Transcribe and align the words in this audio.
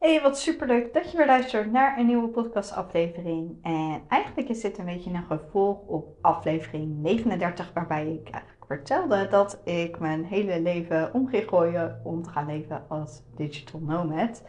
Hey, 0.00 0.20
wat 0.22 0.38
superleuk 0.38 0.94
dat 0.94 1.10
je 1.10 1.16
weer 1.16 1.26
luistert 1.26 1.72
naar 1.72 1.98
een 1.98 2.06
nieuwe 2.06 2.28
podcastaflevering. 2.28 3.58
En 3.62 4.02
eigenlijk 4.08 4.48
is 4.48 4.60
dit 4.60 4.78
een 4.78 4.84
beetje 4.84 5.10
een 5.10 5.24
gevolg 5.24 5.78
op 5.86 6.16
aflevering 6.20 7.02
39, 7.02 7.72
waarbij 7.72 8.12
ik 8.12 8.30
eigenlijk 8.30 8.64
vertelde 8.66 9.28
dat 9.28 9.60
ik 9.64 9.98
mijn 9.98 10.24
hele 10.24 10.60
leven 10.60 11.14
om 11.14 11.28
ging 11.28 11.48
gooien 11.48 12.00
om 12.04 12.22
te 12.22 12.30
gaan 12.30 12.46
leven 12.46 12.84
als 12.88 13.22
digital 13.36 13.80
nomad. 13.80 14.42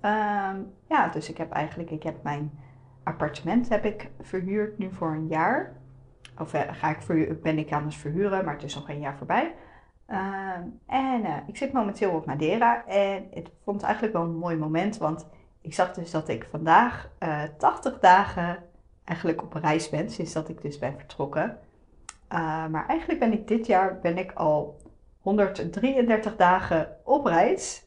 Ehm, 0.00 0.56
ja, 0.88 1.08
dus 1.08 1.30
ik 1.30 1.36
heb 1.36 1.52
eigenlijk, 1.52 1.90
ik 1.90 2.02
heb 2.02 2.22
mijn 2.22 2.58
appartement 3.02 3.68
heb 3.68 3.84
ik 3.84 4.10
verhuurd 4.20 4.78
nu 4.78 4.88
voor 4.92 5.10
een 5.10 5.28
jaar. 5.28 5.76
Of 6.38 6.54
eh, 6.54 6.60
ga 6.72 6.90
ik 6.90 7.02
verhuur, 7.02 7.38
ben 7.40 7.58
ik 7.58 7.72
aan 7.72 7.84
het 7.84 7.94
verhuren, 7.94 8.44
maar 8.44 8.54
het 8.54 8.64
is 8.64 8.74
nog 8.74 8.88
een 8.88 9.00
jaar 9.00 9.16
voorbij. 9.16 9.54
Ehm, 10.06 10.62
en 10.86 11.20
uh, 11.20 11.36
ik 11.46 11.56
zit 11.56 11.72
momenteel 11.72 12.10
op 12.10 12.26
Madeira 12.26 12.86
en 12.86 13.26
ik 13.30 13.48
vond 13.64 13.76
het 13.76 13.84
eigenlijk 13.84 14.16
wel 14.16 14.22
een 14.22 14.36
mooi 14.36 14.56
moment, 14.56 14.96
want 14.96 15.26
ik 15.60 15.74
zag 15.74 15.94
dus 15.94 16.10
dat 16.10 16.28
ik 16.28 16.46
vandaag 16.50 17.10
uh, 17.22 17.42
eh, 17.42 17.50
80 17.58 17.98
dagen 17.98 18.58
eigenlijk 19.04 19.42
op 19.42 19.52
reis 19.52 19.88
ben, 19.88 20.10
sinds 20.10 20.32
dat 20.32 20.48
ik 20.48 20.62
dus 20.62 20.78
ben 20.78 20.96
vertrokken. 20.98 21.58
Uh, 22.32 22.66
maar 22.66 22.86
eigenlijk 22.86 23.20
ben 23.20 23.32
ik 23.32 23.48
dit 23.48 23.66
jaar 23.66 23.98
ben 24.00 24.18
ik 24.18 24.32
al 24.32 24.76
133 25.20 26.36
dagen 26.36 26.96
op 27.04 27.24
reis 27.24 27.84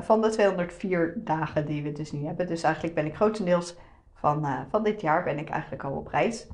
van 0.00 0.20
de 0.20 0.28
204 0.28 1.14
dagen 1.16 1.66
die 1.66 1.82
we 1.82 1.92
dus 1.92 2.12
nu 2.12 2.26
hebben. 2.26 2.46
Dus 2.46 2.62
eigenlijk 2.62 2.94
ben 2.94 3.06
ik 3.06 3.14
grotendeels 3.14 3.76
van, 4.14 4.46
van 4.70 4.82
dit 4.82 5.00
jaar 5.00 5.24
ben 5.24 5.38
ik 5.38 5.48
eigenlijk 5.48 5.84
al 5.84 5.92
op 5.92 6.06
reis. 6.06 6.46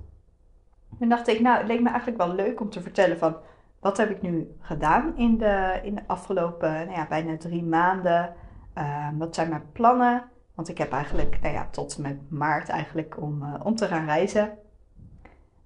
En 1.01 1.09
dacht 1.09 1.29
ik, 1.29 1.41
nou, 1.41 1.59
het 1.59 1.67
leek 1.67 1.81
me 1.81 1.89
eigenlijk 1.89 2.19
wel 2.19 2.35
leuk 2.35 2.61
om 2.61 2.71
te 2.71 2.83
vertellen 2.83 3.19
van 3.19 3.37
wat 3.85 3.97
heb 3.97 4.11
ik 4.11 4.23
nu 4.23 4.57
gedaan 4.61 5.17
in 5.17 5.39
de, 5.39 5.81
in 5.83 5.95
de 5.95 6.03
afgelopen 6.07 6.73
nou 6.73 6.91
ja, 6.91 7.07
bijna 7.09 7.37
drie 7.37 7.65
maanden? 7.65 8.35
Uh, 8.79 9.09
wat 9.19 9.35
zijn 9.35 9.49
mijn 9.49 9.73
plannen? 9.73 10.25
Want 10.55 10.69
ik 10.69 10.79
heb 10.79 10.93
eigenlijk 10.93 11.39
nou 11.43 11.55
ja, 11.55 11.69
tot 11.71 11.99
met 11.99 12.31
maart 12.31 12.69
eigenlijk 12.69 13.21
om, 13.21 13.43
uh, 13.43 13.55
om 13.63 13.77
te 13.77 13.87
gaan 13.87 14.05
reizen. 14.05 14.59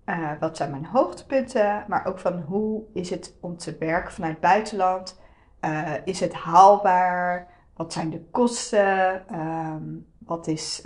Uh, 0.07 0.31
wat 0.41 0.57
zijn 0.57 0.71
mijn 0.71 0.85
hoogtepunten? 0.85 1.85
Maar 1.89 2.07
ook 2.07 2.19
van 2.19 2.41
hoe 2.41 2.83
is 2.93 3.11
het 3.11 3.37
om 3.41 3.57
te 3.57 3.77
werken 3.79 4.13
vanuit 4.13 4.33
het 4.33 4.41
buitenland? 4.41 5.21
Eh, 5.61 5.93
is 6.05 6.21
het 6.21 6.35
haalbaar? 6.35 7.49
Wat 7.77 7.93
zijn 7.93 8.11
de 8.11 8.25
kosten? 8.31 9.29
Ehm, 9.29 9.85
wat, 10.19 10.47
is, 10.47 10.83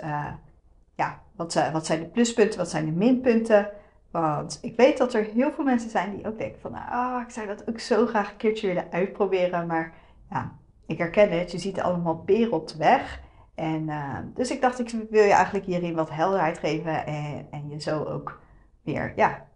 ja, 0.95 1.21
wat, 1.35 1.69
wat 1.71 1.85
zijn 1.85 1.99
de 1.99 2.07
pluspunten? 2.07 2.59
Wat 2.59 2.69
zijn 2.69 2.85
de 2.85 2.91
minpunten? 2.91 3.71
Want 4.13 4.59
ik 4.61 4.75
weet 4.75 4.97
dat 4.97 5.13
er 5.13 5.23
heel 5.23 5.51
veel 5.51 5.63
mensen 5.63 5.89
zijn 5.89 6.15
die 6.15 6.27
ook 6.27 6.37
denken 6.37 6.61
van, 6.61 6.73
ah, 6.73 7.21
ik 7.21 7.29
zou 7.29 7.47
dat 7.47 7.69
ook 7.69 7.79
zo 7.79 8.05
graag 8.05 8.31
een 8.31 8.37
keertje 8.37 8.67
willen 8.67 8.91
uitproberen. 8.91 9.67
Maar 9.67 9.93
ja, 10.29 10.57
ik 10.85 10.97
herken 10.97 11.39
het, 11.39 11.51
je 11.51 11.57
ziet 11.57 11.79
allemaal 11.79 12.15
peren 12.15 12.51
op 12.51 12.67
de 12.67 12.77
weg. 12.77 13.21
En 13.55 13.83
uh, 13.87 14.17
dus 14.33 14.51
ik 14.51 14.61
dacht, 14.61 14.79
ik 14.79 14.89
wil 15.09 15.23
je 15.23 15.31
eigenlijk 15.31 15.65
hierin 15.65 15.95
wat 15.95 16.09
helderheid 16.09 16.57
geven 16.57 17.05
en, 17.05 17.47
en 17.51 17.69
je 17.69 17.81
zo 17.81 18.03
ook 18.03 18.39
weer, 18.83 19.13
ja, 19.15 19.47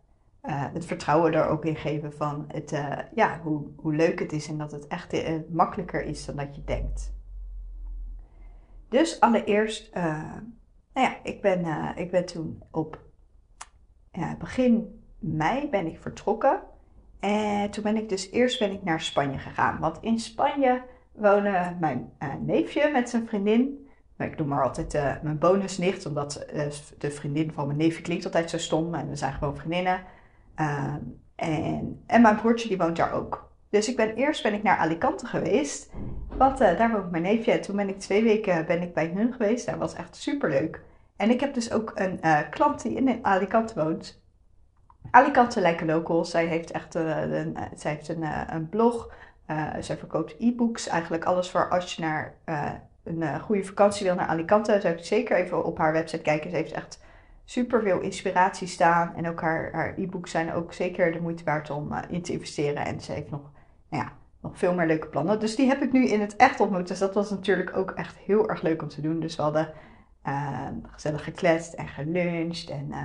uh, 0.44 0.66
het 0.74 0.86
vertrouwen 0.86 1.34
er 1.34 1.48
ook 1.48 1.66
in 1.66 1.76
geven 1.76 2.14
van 2.14 2.46
het, 2.48 2.72
uh, 2.72 2.98
ja, 3.14 3.40
hoe, 3.44 3.68
hoe 3.76 3.96
leuk 3.96 4.20
het 4.20 4.32
is 4.32 4.48
en 4.48 4.58
dat 4.58 4.72
het 4.72 4.88
echt 4.88 5.50
makkelijker 5.50 6.04
is 6.04 6.26
dan 6.26 6.36
dat 6.36 6.56
je 6.56 6.64
denkt. 6.64 7.16
Dus 8.90 9.20
allereerst, 9.20 9.94
nou 9.94 10.42
ja, 10.94 11.18
ik 11.24 11.42
ben, 11.42 11.66
ik 11.96 12.12
ben 12.12 12.26
toen 12.26 12.64
op 12.72 13.07
ja, 14.18 14.36
begin 14.40 15.02
mei 15.20 15.70
ben 15.70 15.86
ik 15.86 16.00
vertrokken. 16.00 16.60
En 17.20 17.70
toen 17.70 17.84
ben 17.84 17.98
ik 17.98 18.10
dus 18.10 18.32
eerst 18.32 18.60
ben 18.60 18.72
ik 18.72 18.84
naar 18.84 19.02
Spanje 19.02 19.38
gegaan. 19.38 19.80
Want 19.80 19.98
in 20.02 20.20
Spanje 20.20 20.82
wonen 21.12 21.78
mijn 21.80 22.12
uh, 22.24 22.34
neefje 22.40 22.90
met 22.92 23.10
zijn 23.10 23.28
vriendin. 23.28 23.88
Ik 24.18 24.38
noem 24.38 24.48
maar 24.48 24.64
altijd 24.64 24.94
uh, 24.94 25.16
mijn 25.22 25.38
bonusnicht, 25.38 26.06
omdat 26.06 26.46
de 26.98 27.12
vriendin 27.12 27.52
van 27.52 27.66
mijn 27.66 27.78
neefje 27.78 28.02
klinkt 28.02 28.26
altijd 28.26 28.50
zo 28.50 28.58
stom. 28.58 28.94
En 28.94 29.10
we 29.10 29.16
zijn 29.16 29.34
gewoon 29.34 29.58
vriendinnen. 29.58 30.04
Ehm, 30.56 31.00
en, 31.36 32.04
en 32.06 32.22
mijn 32.22 32.36
broertje 32.36 32.68
die 32.68 32.78
woont 32.78 32.96
daar 32.96 33.14
ook. 33.14 33.52
Dus 33.70 33.90
ik 33.90 33.96
ben 33.96 34.16
eerst 34.16 34.44
ben 34.44 34.54
ik 34.54 34.64
naar 34.64 34.78
Alicante 34.78 35.26
geweest. 35.26 35.92
Want 36.38 36.58
daar 36.58 36.92
woont 36.92 37.12
mijn 37.12 37.24
neefje. 37.24 37.52
En 37.52 37.62
toen 37.62 37.76
ben 37.76 37.90
ik 37.90 38.00
twee 38.00 38.24
weken 38.24 38.66
ben 38.66 38.82
ik 38.82 38.94
bij 38.94 39.12
hun 39.16 39.34
geweest. 39.34 39.66
Dat 39.66 39.76
was 39.76 39.94
echt 39.94 40.16
super 40.16 40.50
leuk. 40.50 40.82
En 41.18 41.30
ik 41.30 41.40
heb 41.40 41.54
dus 41.54 41.72
ook 41.72 41.92
een 41.96 42.20
uh, 42.22 42.40
klant 42.50 42.82
die 42.82 42.96
in 42.96 43.26
Alicante 43.26 43.84
woont. 43.84 44.22
Alicante 45.12 45.62
Lijken 45.62 45.86
Local. 45.86 46.26
Zij 46.26 46.46
heeft 46.46 46.72
echt 46.72 46.96
uh, 46.96 47.22
een, 47.22 47.58
uh, 47.58 47.62
zij 47.76 47.92
heeft 47.92 48.08
een, 48.10 48.24
een 48.56 48.70
blog. 48.70 49.14
zij 49.80 49.98
verkoopt 49.98 50.36
e-books. 50.40 50.88
Eigenlijk 50.88 51.26
alles 51.26 51.50
voor 51.50 51.70
als 51.70 51.96
je 51.96 52.02
naar 52.02 52.36
een 53.04 53.40
goede 53.40 53.64
vakantie 53.64 54.06
wil 54.06 54.16
naar 54.16 54.28
Alicante. 54.28 54.82
Zou 54.82 54.94
ik 54.94 55.06
zeker 55.06 55.38
even 55.38 55.66
op 55.66 55.78
haar 55.78 55.94
website 55.94 56.22
kijken. 56.22 56.50
Ze 56.50 56.56
heeft 56.56 56.72
echt 56.72 57.00
super 57.46 57.82
veel 57.82 58.00
inspiratie 58.00 58.68
staan. 58.68 59.16
En 59.16 59.28
ook 59.28 59.42
haar, 59.42 59.70
haar 59.74 59.94
e-books 59.98 60.32
zijn 60.32 60.54
ook 60.54 60.74
zeker 60.74 61.12
de 61.12 61.22
moeite 61.22 61.44
waard 61.44 61.70
om 61.70 61.94
in 62.10 62.22
te 62.22 62.32
investeren. 62.32 62.86
En 62.86 63.02
ze 63.02 63.12
heeft 63.12 63.30
nog, 63.30 63.52
nou 63.90 64.04
ja, 64.04 64.12
nog 64.42 64.58
veel 64.58 64.74
meer 64.74 64.88
leuke 64.88 65.08
plannen. 65.08 65.40
Dus 65.40 65.56
die 65.56 65.68
heb 65.68 65.82
ik 65.82 65.92
nu 65.92 66.08
in 66.08 66.22
het 66.22 66.36
echt 66.36 66.60
ontmoet. 66.60 66.88
Dus 66.88 67.00
dat 67.00 67.14
was 67.14 67.30
natuurlijk 67.30 67.78
ook 67.78 67.92
echt 67.92 68.18
heel 68.18 68.50
erg 68.50 68.62
leuk 68.62 68.82
om 68.82 68.88
te 68.88 69.02
doen. 69.02 69.20
Dus 69.20 69.36
we 69.36 69.42
hadden 69.42 69.74
gezellig 70.82 71.24
gekletst 71.24 71.74
en 71.74 71.88
geluncht. 71.88 72.70
En, 72.70 72.88
uh, 72.90 73.04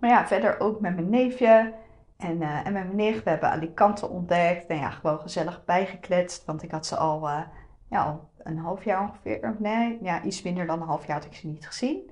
maar 0.00 0.10
ja, 0.10 0.26
verder 0.26 0.60
ook 0.60 0.80
met 0.80 0.94
mijn 0.94 1.10
neefje 1.10 1.74
en, 2.16 2.40
uh, 2.40 2.66
en 2.66 2.72
met 2.72 2.84
mijn 2.84 2.96
nicht. 2.96 3.22
We 3.22 3.30
hebben 3.30 3.50
Alicante 3.50 4.08
ontdekt. 4.08 4.66
En 4.66 4.76
ja, 4.76 4.90
gewoon 4.90 5.20
gezellig 5.20 5.64
bijgekletst. 5.64 6.44
Want 6.44 6.62
ik 6.62 6.70
had 6.70 6.86
ze 6.86 6.96
al, 6.96 7.28
eh, 7.28 7.40
ja, 7.90 8.20
een 8.38 8.58
half 8.58 8.84
jaar 8.84 9.00
ongeveer. 9.00 9.56
Nee, 9.58 9.98
ja, 10.02 10.22
iets 10.22 10.42
minder 10.42 10.66
dan 10.66 10.80
een 10.80 10.86
half 10.86 11.06
jaar 11.06 11.16
had 11.16 11.26
ik 11.26 11.34
ze 11.34 11.46
niet 11.46 11.66
gezien. 11.66 12.10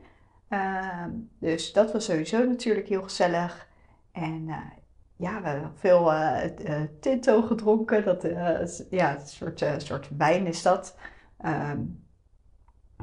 Ehm, 0.48 1.10
dus 1.38 1.72
dat 1.72 1.92
was 1.92 2.04
sowieso 2.04 2.44
natuurlijk 2.44 2.88
heel 2.88 3.02
gezellig. 3.02 3.68
En 4.12 4.46
ja, 5.16 5.42
we 5.42 5.48
hebben 5.48 5.72
veel 5.74 6.12
Tinto 7.00 7.42
gedronken. 7.42 8.04
Dat, 8.04 8.22
ja, 8.90 9.14
een 9.14 9.26
soort, 9.26 9.64
soort 9.78 10.08
wijn 10.16 10.46
is 10.46 10.62
dat. 10.62 10.96
Um, 11.44 12.03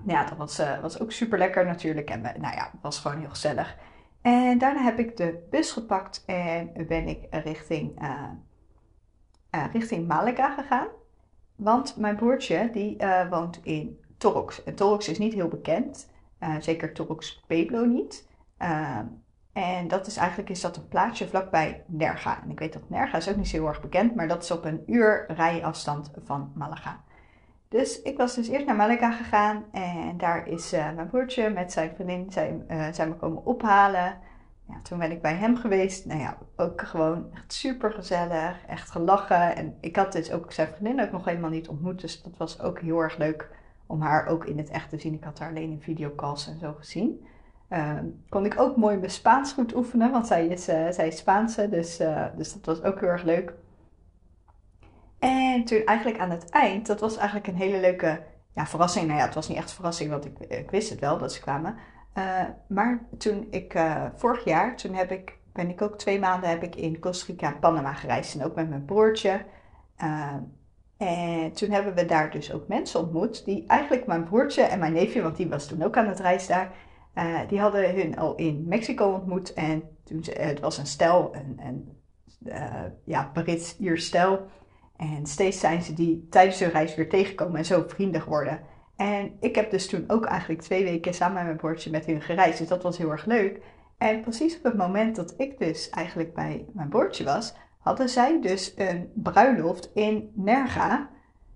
ja, 0.06 0.24
dat 0.24 0.38
was, 0.38 0.60
uh, 0.60 0.80
was 0.80 1.00
ook 1.00 1.12
super 1.12 1.38
lekker 1.38 1.66
natuurlijk. 1.66 2.10
En 2.10 2.22
nou 2.22 2.56
ja, 2.56 2.72
was 2.82 3.00
gewoon 3.00 3.20
heel 3.20 3.30
gezellig. 3.30 3.78
En 4.22 4.58
daarna 4.58 4.82
heb 4.82 5.00
ik 5.00 5.18
de 5.18 5.48
bus 5.50 5.72
gepakt 5.72 6.24
en 6.26 6.72
ben 6.88 7.08
ik 7.08 7.28
richting, 7.30 8.02
uh, 8.02 9.64
richting 9.72 10.08
Malaga 10.08 10.54
gegaan. 10.54 10.88
Want 11.56 11.98
mijn 11.98 12.16
broertje 12.16 12.70
die 12.72 12.98
woont 13.30 13.60
in 13.64 14.00
Torrox. 14.18 14.64
En 14.64 14.76
Torrox 14.76 15.10
is 15.10 15.18
niet 15.18 15.34
heel 15.34 15.48
bekend. 15.48 16.10
zeker 16.60 16.94
Torrox 16.94 17.44
Pueblo 17.48 17.86
niet. 17.86 18.28
en 19.54 19.88
dat 19.88 20.08
is 20.08 20.18
eigenlijk 20.18 20.50
is 20.50 20.62
dat 20.62 20.78
een 20.78 20.88
plaatsje 20.88 21.28
vlakbij 21.28 21.84
Nerga. 21.88 22.44
En 22.44 22.50
ik 22.50 22.60
weet 22.60 22.74
dat 22.74 22.90
Nerga 22.90 23.18
is 23.18 23.30
ook 23.30 23.36
niet 23.36 23.48
zo 23.48 23.58
heel 23.58 23.68
erg 23.68 23.82
bekend. 23.82 24.16
Maar 24.16 24.28
dat 24.28 24.44
is 24.44 24.52
op 24.52 24.66
een 24.66 24.84
uur 24.86 25.26
rijafstand 25.28 26.12
van 26.24 26.52
Malaga. 26.56 27.04
Dus 27.72 28.02
ik 28.02 28.18
was 28.18 28.36
dus 28.36 28.48
eerst 28.48 28.66
naar 28.66 28.76
Malaga 28.76 29.12
gegaan 29.12 29.66
en 29.72 30.18
daar 30.18 30.48
is 30.48 30.74
uh, 30.74 30.94
mijn 30.96 31.10
broertje 31.10 31.50
met 31.50 31.72
zijn 31.72 31.92
vriendin 31.96 32.32
zijn, 32.32 32.66
uh, 32.70 33.08
me 33.08 33.16
komen 33.16 33.46
ophalen. 33.46 34.18
Ja, 34.68 34.82
toen 34.84 35.00
ben 35.00 35.12
ik 35.12 35.22
bij 35.22 35.34
hem 35.34 35.58
geweest. 35.58 36.06
Nou 36.06 36.20
ja, 36.20 36.38
ook 36.56 36.82
gewoon 36.82 37.30
echt 37.34 37.54
super 37.54 37.92
gezellig, 37.92 38.66
echt 38.68 38.92
gelachen. 38.92 39.56
En 39.56 39.78
ik 39.82 39.96
had 39.96 40.12
dus 40.12 40.32
ook 40.32 40.52
zijn 40.52 40.68
vriendin 40.68 41.02
ook 41.02 41.12
nog 41.12 41.26
helemaal 41.26 41.50
niet 41.50 41.68
ontmoet, 41.68 42.02
dus 42.02 42.22
dat 42.22 42.38
was 42.38 42.62
ook 42.62 42.80
heel 42.80 43.00
erg 43.00 43.18
leuk 43.18 43.50
om 43.86 44.02
haar 44.02 44.28
ook 44.28 44.46
in 44.46 44.58
het 44.58 44.70
echt 44.70 44.90
te 44.90 44.98
zien. 44.98 45.14
Ik 45.14 45.24
had 45.24 45.40
haar 45.40 45.50
alleen 45.50 45.72
in 45.72 45.82
videocalls 45.82 46.48
en 46.48 46.60
zo 46.60 46.74
gezien. 46.74 47.26
Uh, 47.70 47.98
kon 48.30 48.46
ik 48.46 48.60
ook 48.60 48.78
mooi 48.78 48.98
mijn 48.98 49.12
Spaans 49.12 49.54
goed 49.54 49.76
oefenen, 49.76 50.12
want 50.12 50.28
zij 50.28 50.48
is, 50.48 50.70
uh, 50.70 50.90
zij 50.90 51.08
is 51.08 51.18
Spaanse, 51.18 51.70
dus, 51.70 51.98
dus 52.36 52.54
dat 52.54 52.66
was 52.66 52.84
ook 52.84 53.00
heel 53.00 53.10
erg 53.10 53.24
leuk. 53.24 53.54
En 55.22 55.64
toen 55.66 55.84
eigenlijk 55.86 56.20
aan 56.20 56.30
het 56.30 56.50
eind, 56.50 56.88
dat 56.88 57.00
was 57.00 57.18
eigenlijk 57.18 57.48
een 57.48 57.56
hele 57.56 57.80
leuke 57.80 58.22
ja, 58.56 58.66
verrassing. 58.66 59.08
Nou 59.08 59.20
ja, 59.20 59.26
het 59.26 59.36
was 59.36 59.48
niet 59.48 59.58
echt 59.58 59.70
een 59.70 59.76
verrassing, 59.76 60.10
want 60.10 60.26
ik, 60.48 60.70
wist 60.72 60.90
het 60.90 61.00
wel 61.00 61.18
dat 61.18 61.34
ze 61.34 61.42
kwamen. 61.42 61.76
Uh, 62.18 62.44
maar 62.68 63.06
toen 63.18 63.48
ik, 63.50 63.74
uh, 63.74 64.06
vorig 64.16 64.44
jaar, 64.44 64.76
toen 64.76 64.94
heb 64.94 65.12
ik, 65.12 65.38
ben 65.54 65.70
ik 65.70 65.82
ook 65.82 65.98
twee 65.98 66.20
maanden 66.20 66.50
heb 66.50 66.64
ik 66.64 66.76
in 66.76 67.00
Costa 67.00 67.26
Rica 67.28 67.54
en 67.54 67.60
Panama 67.60 67.94
gereisd. 67.94 68.36
En 68.36 68.46
ook 68.46 68.56
met 68.56 68.70
mijn 68.70 68.86
broertje. 68.86 69.46
Uh, 70.04 70.34
en 70.98 71.52
toen 71.54 71.70
hebben 71.70 71.96
we 71.96 72.06
daar 72.06 72.32
dus 72.32 72.54
ook 72.54 72.68
mensen 72.68 73.00
ontmoet 73.00 73.46
die 73.46 73.64
eigenlijk 73.68 74.06
mijn 74.06 74.24
broertje 74.24 74.62
en 74.62 74.80
mijn 74.80 74.94
neefje, 74.94 75.22
want 75.22 75.38
die 75.38 75.50
was 75.50 75.68
toen 75.68 75.84
ook 75.84 75.98
aan 75.98 76.08
het 76.08 76.20
reizen 76.20 76.72
daar, 77.14 77.48
die 77.48 77.60
hadden 77.60 77.96
hun 77.96 78.18
al 78.18 78.36
in 78.36 78.66
Mexico 78.68 79.12
ontmoet. 79.12 79.54
En 79.54 79.84
toen, 80.04 80.24
het 80.34 80.60
was 80.60 80.78
een 80.78 80.86
stel, 80.86 81.36
een, 81.36 81.60
een 81.60 81.98
ja, 83.06 83.30
Brits-Iers 83.34 84.06
stel. 84.06 84.48
En 85.02 85.26
steeds 85.26 85.60
zijn 85.60 85.82
ze 85.82 85.94
die 85.94 86.28
tijdens 86.30 86.60
hun 86.60 86.70
reis 86.70 86.96
weer 86.96 87.10
tegenkomen 87.10 87.58
en 87.58 87.66
zo 87.66 87.84
vrienden 87.88 88.22
geworden. 88.22 88.60
En 88.96 89.38
ik 89.40 89.56
heb 89.56 89.72
dus 89.72 89.88
toen 89.88 90.04
ook 90.08 90.26
eigenlijk 90.26 90.62
twee 90.62 90.84
weken 90.84 91.14
samen 91.14 91.36
met 91.36 91.44
mijn 91.44 91.58
broertje 91.58 91.92
met 91.92 92.06
hun 92.06 92.22
gereisd. 92.22 92.58
Dus 92.58 92.68
dat 92.68 92.84
was 92.84 92.98
heel 92.98 93.12
erg 93.12 93.26
leuk. 93.26 93.62
En 93.98 94.22
precies 94.22 94.58
op 94.58 94.64
het 94.64 94.78
moment 94.78 95.16
dat 95.16 95.34
ik 95.38 95.60
dus 95.60 95.90
eigenlijk 95.90 96.34
bij 96.34 96.66
mijn 96.74 96.90
broertje 96.90 97.24
was, 97.24 97.54
hadden 97.80 98.10
zij 98.10 98.42
dus 98.42 98.74
een 98.76 99.12
bruiloft 99.14 99.92
in 99.94 100.32
Nerga. 100.36 101.10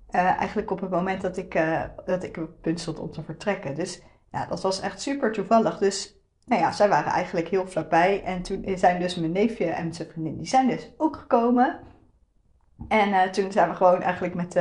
eigenlijk 0.09 0.71
op 0.71 0.81
het 0.81 0.89
moment 0.89 1.21
dat 1.21 1.37
ik, 1.37 1.59
dat 2.05 2.23
ik 2.23 2.37
op 2.37 2.49
punt 2.61 2.79
stond 2.79 2.99
om 2.99 3.11
te 3.11 3.23
vertrekken. 3.23 3.75
Dus 3.75 4.01
ja, 4.31 4.45
dat 4.45 4.61
was 4.61 4.79
echt 4.79 5.01
super 5.01 5.31
toevallig. 5.31 5.77
Dus 5.77 6.19
nou 6.45 6.61
ja, 6.61 6.71
zij 6.71 6.89
waren 6.89 7.11
eigenlijk 7.11 7.47
heel 7.47 7.67
vlakbij. 7.67 8.23
En 8.23 8.41
toen 8.41 8.65
zijn 8.75 8.99
dus 8.99 9.15
mijn 9.15 9.31
neefje 9.31 9.65
en 9.65 9.93
zijn 9.93 10.09
vriendin, 10.09 10.37
die 10.37 10.47
zijn 10.47 10.67
dus 10.67 10.91
ook 10.97 11.15
gekomen. 11.15 11.79
En 12.87 13.31
toen 13.31 13.51
zijn 13.51 13.69
we 13.69 13.75
gewoon 13.75 14.01
eigenlijk 14.01 14.35
met, 14.35 14.53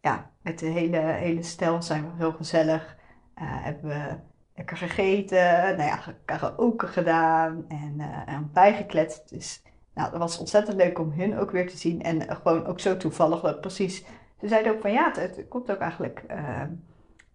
ja, 0.00 0.30
met 0.42 0.58
de 0.58 0.66
hele, 0.66 0.98
hele 0.98 1.42
stel 1.42 1.82
zijn 1.82 2.02
we 2.02 2.10
heel 2.16 2.32
gezellig. 2.32 2.96
hebben 3.34 3.88
we 3.88 4.16
lekker 4.54 4.76
gegeten, 4.76 5.76
nou 5.76 5.82
ja, 5.82 5.98
karaoke 6.24 6.86
gedaan 6.86 7.64
en, 7.68 7.94
uh, 7.96 8.34
en 8.34 8.50
bijgekletst. 8.52 9.28
Dus 9.28 9.62
nou, 9.94 10.10
dat 10.10 10.20
was 10.20 10.38
ontzettend 10.38 10.76
leuk 10.76 10.98
om 10.98 11.12
hun 11.12 11.38
ook 11.38 11.50
weer 11.50 11.68
te 11.68 11.76
zien. 11.76 12.02
En 12.02 12.36
gewoon 12.36 12.66
ook 12.66 12.80
zo 12.80 12.96
toevallig 12.96 13.40
dat 13.40 13.60
precies. 13.60 14.04
Ze 14.40 14.48
zeiden 14.48 14.72
ook 14.72 14.80
van 14.80 14.92
ja, 14.92 15.10
het, 15.14 15.44
komt 15.48 15.70
ook 15.70 15.78
eigenlijk 15.78 16.24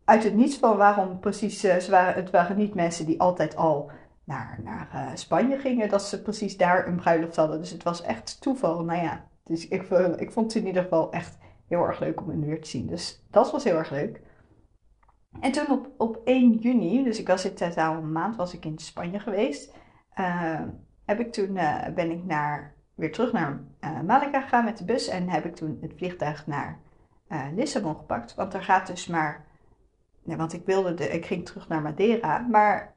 uit 0.05 0.23
het 0.23 0.33
niets 0.33 0.57
van 0.57 0.77
waarom 0.77 1.19
precies. 1.19 1.59
Ze 1.59 1.87
waren, 1.89 2.13
het 2.13 2.31
waren 2.31 2.57
niet 2.57 2.73
mensen 2.73 3.05
die 3.05 3.21
altijd 3.21 3.55
al 3.55 3.91
naar, 4.23 4.59
naar 4.63 5.11
Spanje 5.13 5.57
gingen, 5.57 5.89
dat 5.89 6.03
ze 6.03 6.21
precies 6.21 6.57
daar 6.57 6.87
een 6.87 6.95
bruiloft 6.95 7.35
hadden. 7.35 7.59
Dus 7.59 7.71
het 7.71 7.83
was 7.83 8.01
echt 8.01 8.41
toeval. 8.41 8.83
Nou 8.83 9.01
ja, 9.01 9.25
dus 9.47 9.67
ik, 9.67 9.89
ik 10.17 10.31
vond 10.31 10.53
het 10.53 10.61
in 10.61 10.67
ieder 10.67 10.83
geval 10.83 11.11
echt 11.11 11.37
heel 11.67 11.83
erg 11.83 11.99
leuk 11.99 12.21
om 12.21 12.29
hen 12.29 12.45
weer 12.45 12.61
te 12.61 12.69
zien. 12.69 12.87
Dus 12.87 13.25
dat 13.31 13.51
was 13.51 13.63
heel 13.63 13.77
erg 13.77 13.89
leuk. 13.89 14.21
En 15.39 15.51
toen 15.51 15.71
op, 15.71 15.89
op 15.97 16.21
1 16.23 16.53
juni, 16.53 17.03
dus 17.03 17.19
ik 17.19 17.27
was 17.27 17.45
in 17.45 17.53
totaal 17.53 17.95
een 17.95 18.11
maand, 18.11 18.35
was 18.35 18.53
ik 18.53 18.65
in 18.65 18.77
Spanje 18.77 19.19
geweest. 19.19 19.75
Uh, 20.19 20.61
heb 21.05 21.19
ik 21.19 21.31
toen, 21.31 21.55
uh, 21.55 21.87
ben 21.95 22.11
ik 22.11 22.23
naar, 22.23 22.75
weer 22.95 23.11
terug 23.11 23.31
naar 23.31 23.59
uh, 23.81 24.01
Malaga 24.01 24.41
gegaan 24.41 24.65
met 24.65 24.77
de 24.77 24.85
bus. 24.85 25.07
En 25.07 25.29
heb 25.29 25.45
ik 25.45 25.55
toen 25.55 25.77
het 25.81 25.93
vliegtuig 25.95 26.47
naar 26.47 26.79
Lissabon 27.55 27.95
gepakt. 27.95 28.35
Want 28.35 28.53
er 28.53 28.63
gaat 28.63 28.87
dus 28.87 29.07
maar, 29.07 29.45
nee, 30.23 30.37
want 30.37 30.53
ik 30.53 30.65
wilde, 30.65 30.93
de, 30.93 31.09
ik 31.09 31.25
ging 31.25 31.45
terug 31.45 31.67
naar 31.67 31.81
Madeira. 31.81 32.39
Maar 32.39 32.95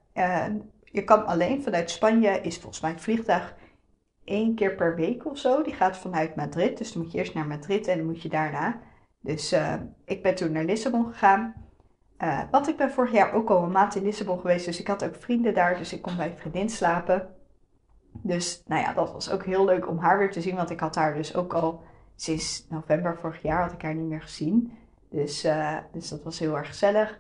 je 0.85 1.05
kan 1.05 1.27
alleen 1.27 1.63
vanuit 1.63 1.91
Spanje, 1.91 2.41
is 2.41 2.59
volgens 2.59 2.81
mij 2.81 2.91
het 2.91 3.01
vliegtuig 3.01 3.57
één 4.31 4.55
keer 4.55 4.75
per 4.75 4.95
week 4.95 5.27
of 5.27 5.39
zo. 5.39 5.63
Die 5.63 5.75
gaat 5.75 5.97
vanuit 5.97 6.37
Madrid. 6.37 6.79
Dus 6.79 6.93
dan 6.93 7.03
moet 7.03 7.13
je 7.13 7.19
eerst 7.19 7.35
naar 7.35 7.47
Madrid 7.47 7.87
en 7.87 7.97
dan 7.97 8.07
moet 8.07 8.23
je 8.23 8.29
daarna. 8.29 8.81
Dus 9.21 9.57
ik 10.05 10.23
ben 10.23 10.35
toen 10.35 10.53
naar 10.53 10.65
Lissabon 10.65 11.07
gegaan. 11.07 11.55
Uh, 12.19 12.41
want 12.51 12.69
ik 12.69 12.77
ben 12.77 12.91
vorig 12.91 13.13
jaar 13.13 13.33
ook 13.33 13.51
al 13.51 13.63
een 13.63 13.71
maand 13.71 13.95
in 13.95 14.03
Lissabon 14.03 14.41
geweest, 14.41 14.67
dus 14.67 14.81
ik 14.81 14.87
had 14.87 15.05
ook 15.05 15.15
vrienden 15.15 15.55
daar, 15.55 15.77
dus 15.77 15.93
ik 15.93 16.03
kon 16.03 16.17
bij 16.17 16.35
vriendin 16.37 16.69
slapen. 16.69 17.29
Dus 18.13 18.63
nou 18.67 18.83
ja, 18.83 18.93
dat 18.93 19.13
was 19.13 19.31
ook 19.31 19.45
heel 19.45 19.65
leuk 19.65 19.89
om 19.89 19.99
haar 19.99 20.19
weer 20.19 20.31
te 20.31 20.41
zien, 20.41 20.57
want 20.57 20.71
ik 20.71 20.81
had 20.81 20.95
haar 20.95 21.15
dus 21.15 21.35
ook 21.35 21.55
al 21.55 21.83
sinds 22.17 22.67
november 22.69 23.19
vorig 23.19 23.43
jaar 23.43 23.63
had 23.63 23.73
ik 23.73 23.83
haar 23.83 23.95
niet 23.95 24.09
meer 24.09 24.23
gezien. 24.23 24.73
Dus, 25.11 25.45
uh, 25.45 25.77
dus 25.93 26.09
dat 26.09 26.23
was 26.23 26.39
heel 26.39 26.57
erg 26.57 26.67
gezellig. 26.67 27.19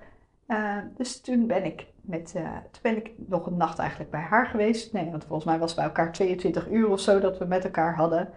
Dus 0.97 1.21
toen 1.21 1.47
ben 1.47 1.65
ik 1.65 1.87
met, 2.11 2.33
toen 2.71 2.83
ben 2.83 2.97
ik 2.97 3.12
nog 3.17 3.47
een 3.47 3.57
nacht 3.57 3.79
eigenlijk 3.79 4.11
bij 4.11 4.21
haar 4.21 4.47
geweest. 4.47 4.93
Nee, 4.93 5.11
want 5.11 5.25
volgens 5.25 5.45
mij 5.45 5.59
was 5.59 5.71
het 5.71 5.79
bij 5.79 5.89
elkaar 5.89 6.12
22 6.12 6.69
uur 6.69 6.89
of 6.89 7.01
zo 7.01 7.21
dat 7.21 7.39
we 7.39 7.45
met 7.45 7.65
elkaar 7.65 7.95
hadden. 7.95 8.29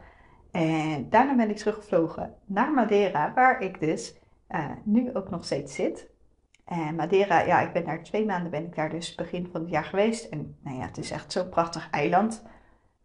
En 0.51 1.09
daarna 1.09 1.35
ben 1.35 1.49
ik 1.49 1.57
teruggevlogen 1.57 2.33
naar 2.45 2.71
Madeira, 2.71 3.33
waar 3.33 3.61
ik 3.61 3.79
dus 3.79 4.21
nu 4.83 5.13
ook 5.13 5.29
nog 5.29 5.45
steeds 5.45 5.75
zit. 5.75 6.11
En 6.65 6.95
Madeira, 6.95 7.39
ja, 7.39 7.61
ik 7.61 7.73
ben 7.73 7.85
daar 7.85 8.03
twee 8.03 8.25
maanden 8.25 8.51
ben 8.51 8.65
ik 8.65 8.75
daar 8.75 8.89
dus 8.89 9.15
begin 9.15 9.49
van 9.51 9.61
het 9.61 9.69
jaar 9.69 9.83
geweest. 9.83 10.25
En 10.25 10.57
nou 10.63 10.77
ja, 10.77 10.85
het 10.85 10.97
is 10.97 11.11
echt 11.11 11.31
zo'n 11.31 11.49
prachtig 11.49 11.89
eiland. 11.89 12.43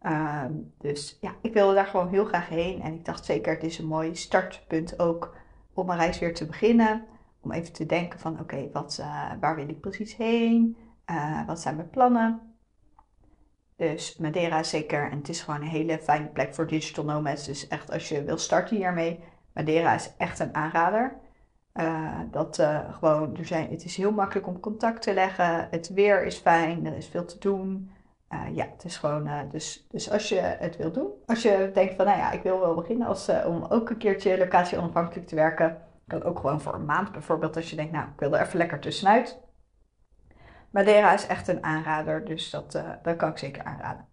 Ehm, 0.01 0.53
dus 0.77 1.17
ja, 1.21 1.35
ik 1.41 1.53
wilde 1.53 1.73
daar 1.73 1.85
gewoon 1.85 2.09
heel 2.09 2.25
graag 2.25 2.49
heen. 2.49 2.81
En 2.81 2.93
ik 2.93 3.05
dacht 3.05 3.25
zeker, 3.25 3.53
het 3.53 3.63
is 3.63 3.77
een 3.77 3.87
mooi 3.87 4.15
startpunt 4.15 4.99
ook 4.99 5.35
om 5.73 5.85
mijn 5.85 5.99
reis 5.99 6.19
weer 6.19 6.33
te 6.33 6.45
beginnen. 6.45 7.05
Om 7.41 7.51
even 7.51 7.73
te 7.73 7.85
denken 7.85 8.19
van, 8.19 8.39
oké, 8.39 8.69
wat, 8.73 8.97
uh, 8.99 9.31
waar 9.39 9.55
wil 9.55 9.69
ik 9.69 9.79
precies 9.79 10.15
heen? 10.15 10.77
Uh, 11.11 11.47
wat 11.47 11.59
zijn 11.59 11.75
mijn 11.75 11.89
plannen? 11.89 12.41
Dus 13.75 14.17
Madeira 14.17 14.63
zeker, 14.63 15.11
en 15.11 15.17
het 15.17 15.29
is 15.29 15.41
gewoon 15.41 15.61
een 15.61 15.67
hele 15.67 15.99
fijne 15.99 16.27
plek 16.27 16.55
voor 16.55 16.67
digital 16.67 17.03
nomads. 17.03 17.45
Dus 17.45 17.67
echt 17.67 17.91
als 17.91 18.09
je 18.09 18.23
wil 18.23 18.37
starten 18.37 18.77
hiermee, 18.77 19.19
Madeira 19.53 19.93
is 19.93 20.13
echt 20.17 20.39
een 20.39 20.55
aanrader. 20.55 21.15
Uh, 21.73 22.19
dat 22.31 22.63
gewoon, 22.91 23.37
er 23.37 23.45
zijn, 23.45 23.69
het 23.69 23.83
is 23.83 23.95
heel 23.95 24.11
makkelijk 24.11 24.47
om 24.47 24.59
contact 24.59 25.01
te 25.01 25.13
leggen. 25.13 25.67
Het 25.71 25.89
weer 25.89 26.23
is 26.25 26.37
fijn, 26.37 26.85
er 26.85 26.97
is 26.97 27.07
veel 27.07 27.25
te 27.25 27.39
doen. 27.39 27.91
Ja, 28.53 28.67
het 28.71 28.83
is 28.83 28.97
gewoon, 28.97 29.29
dus, 29.51 29.85
dus 29.89 30.11
als 30.11 30.29
je 30.29 30.39
het 30.39 30.77
wil 30.77 30.91
doen, 30.91 31.11
als 31.25 31.41
je 31.41 31.71
denkt 31.73 31.95
van, 31.95 32.05
nou 32.05 32.17
ja, 32.17 32.31
ik 32.31 32.43
wil 32.43 32.59
wel 32.59 32.75
beginnen 32.75 33.07
als, 33.07 33.29
om 33.45 33.63
ook 33.63 33.89
een 33.89 33.97
keertje 33.97 34.37
locatie 34.37 34.77
onafhankelijk 34.77 35.27
te 35.27 35.35
werken. 35.35 35.77
Kan 36.09 36.23
ook 36.23 36.39
gewoon 36.39 36.61
voor 36.61 36.73
een 36.73 36.85
maand 36.85 37.11
bijvoorbeeld, 37.11 37.55
als 37.55 37.69
je 37.69 37.75
denkt, 37.75 37.91
nou, 37.91 38.07
ik 38.07 38.19
wil 38.19 38.35
er 38.35 38.45
even 38.45 38.57
lekker 38.57 38.79
tussenuit. 38.79 39.39
Madeira 40.69 41.13
is 41.13 41.27
echt 41.27 41.47
een 41.47 41.63
aanrader, 41.63 42.25
dus 42.25 42.49
dat, 42.49 42.71
dat 43.03 43.15
kan 43.15 43.29
ik 43.29 43.37
zeker 43.37 43.63
aanraden. 43.63 44.07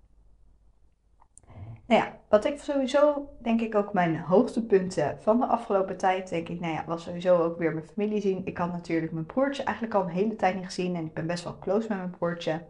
Nou 1.87 2.03
ja, 2.03 2.13
wat 2.29 2.45
ik 2.45 2.59
sowieso, 2.59 3.29
denk 3.43 3.61
ik 3.61 3.75
ook 3.75 3.93
mijn 3.93 4.19
hoogtepunten 4.19 5.19
van 5.21 5.41
de 5.41 5.47
afgelopen 5.47 5.97
tijd, 5.97 6.29
denk 6.29 6.49
ik, 6.49 6.61
nou 6.61 6.73
ja, 6.73 6.85
was 6.87 7.03
sowieso 7.03 7.43
ook 7.43 7.59
weer 7.59 7.73
mijn 7.75 7.87
familie 7.87 8.21
zien. 8.21 8.47
Ik 8.47 8.59
had 8.59 8.73
natuurlijk 8.73 9.13
mijn 9.13 9.27
broertje 9.27 9.63
eigenlijk 9.63 9.97
al 9.97 10.03
een 10.03 10.09
hele 10.09 10.37
tijd 10.37 10.55
niet 10.55 10.65
gezien 10.65 10.97
en 10.97 11.05
ik 11.05 11.15
ben 11.15 11.27
best 11.27 11.45
wel 11.45 11.59
close 11.59 11.89
met 11.89 11.99
mijn 11.99 12.11
broertje. 12.11 12.65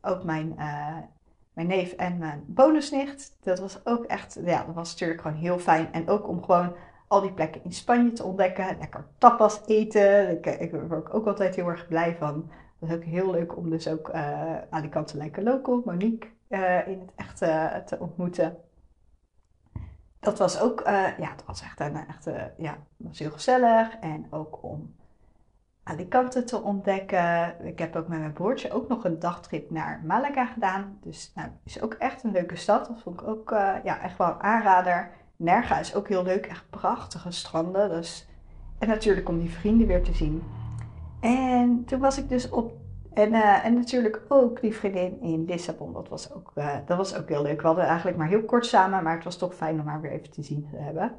Ook 0.00 0.24
mijn, 0.24 0.54
uh, 0.58 0.96
mijn 1.52 1.66
neef 1.66 1.92
en 1.92 2.18
mijn 2.18 2.44
bonusnicht. 2.46 3.36
Dat 3.40 3.58
was 3.58 3.86
ook 3.86 4.04
echt, 4.04 4.38
ja, 4.44 4.64
dat 4.64 4.74
was 4.74 4.90
natuurlijk 4.90 5.20
gewoon 5.20 5.36
heel 5.36 5.58
fijn. 5.58 5.92
En 5.92 6.08
ook 6.08 6.28
om 6.28 6.42
gewoon 6.44 6.74
al 7.08 7.20
die 7.20 7.32
plekken 7.32 7.64
in 7.64 7.72
Spanje 7.72 8.12
te 8.12 8.24
ontdekken. 8.24 8.78
Lekker 8.78 9.06
tapas 9.18 9.60
eten. 9.66 10.30
Ik, 10.30 10.46
ik 10.46 10.70
word 10.70 11.10
ook 11.10 11.26
altijd 11.26 11.54
heel 11.54 11.68
erg 11.68 11.88
blij 11.88 12.16
van. 12.16 12.50
Dat 12.78 12.88
is 12.88 12.94
ook 12.94 13.04
heel 13.04 13.30
leuk 13.30 13.56
om 13.56 13.70
dus 13.70 13.88
ook 13.88 14.08
uh, 14.14 14.54
Alicante 14.70 15.16
Lekker 15.16 15.42
Local, 15.42 15.82
Monique, 15.84 16.28
uh, 16.48 16.88
in 16.88 17.00
het 17.00 17.10
echt 17.16 17.42
uh, 17.42 17.74
te 17.74 17.98
ontmoeten. 17.98 18.56
Dat 20.20 20.38
was 20.38 20.60
ook, 20.60 20.82
ja, 21.18 21.34
dat 21.36 21.44
was 21.46 21.62
echt 21.62 21.80
een 21.80 22.06
echt, 22.08 22.30
ja, 22.56 22.76
was 22.96 23.18
heel 23.18 23.30
gezellig. 23.30 23.96
En 24.00 24.26
ook 24.30 24.62
om 24.62 24.94
Alicante 25.82 26.44
te 26.44 26.62
ontdekken. 26.62 27.66
Ik 27.66 27.78
heb 27.78 27.96
ook 27.96 28.08
met 28.08 28.18
mijn 28.18 28.32
broertje 28.32 28.72
ook 28.72 28.88
nog 28.88 29.04
een 29.04 29.18
dagtrip 29.18 29.70
naar 29.70 30.02
Malaga 30.04 30.46
gedaan. 30.46 30.98
Dus 31.00 31.32
nou, 31.34 31.48
is 31.64 31.82
ook 31.82 31.94
echt 31.94 32.24
een 32.24 32.32
leuke 32.32 32.56
stad. 32.56 32.86
Dat 32.86 33.00
vond 33.02 33.20
ik 33.20 33.26
ook 33.26 33.50
ja, 33.84 34.00
echt 34.00 34.18
wel 34.18 34.28
een 34.28 34.42
aanrader. 34.42 35.10
Nerga 35.38 35.78
is 35.78 35.94
ook 35.94 36.08
heel 36.08 36.22
leuk, 36.22 36.46
echt 36.46 36.70
prachtige 36.70 37.30
stranden. 37.30 37.88
Dus, 37.88 38.28
en 38.78 38.88
natuurlijk 38.88 39.28
om 39.28 39.38
die 39.38 39.50
vrienden 39.50 39.86
weer 39.86 40.02
te 40.02 40.14
zien. 40.14 40.42
En 41.20 41.84
toen 41.84 42.00
was 42.00 42.18
ik 42.18 42.28
dus 42.28 42.48
op 42.50 42.72
en, 43.18 43.32
uh, 43.32 43.64
en 43.64 43.74
natuurlijk 43.74 44.22
ook 44.28 44.60
die 44.60 44.74
vriendin 44.74 45.20
in 45.20 45.44
Lissabon. 45.44 45.92
Dat 45.92 46.08
was, 46.08 46.32
ook, 46.32 46.52
uh, 46.54 46.76
dat 46.86 46.96
was 46.96 47.16
ook 47.16 47.28
heel 47.28 47.42
leuk. 47.42 47.60
We 47.60 47.66
hadden 47.66 47.84
eigenlijk 47.84 48.16
maar 48.16 48.28
heel 48.28 48.44
kort 48.44 48.66
samen, 48.66 49.02
maar 49.02 49.14
het 49.14 49.24
was 49.24 49.36
toch 49.36 49.54
fijn 49.54 49.80
om 49.80 49.86
haar 49.86 50.00
weer 50.00 50.10
even 50.10 50.30
te 50.30 50.42
zien 50.42 50.68
te 50.70 50.76
hebben. 50.76 51.16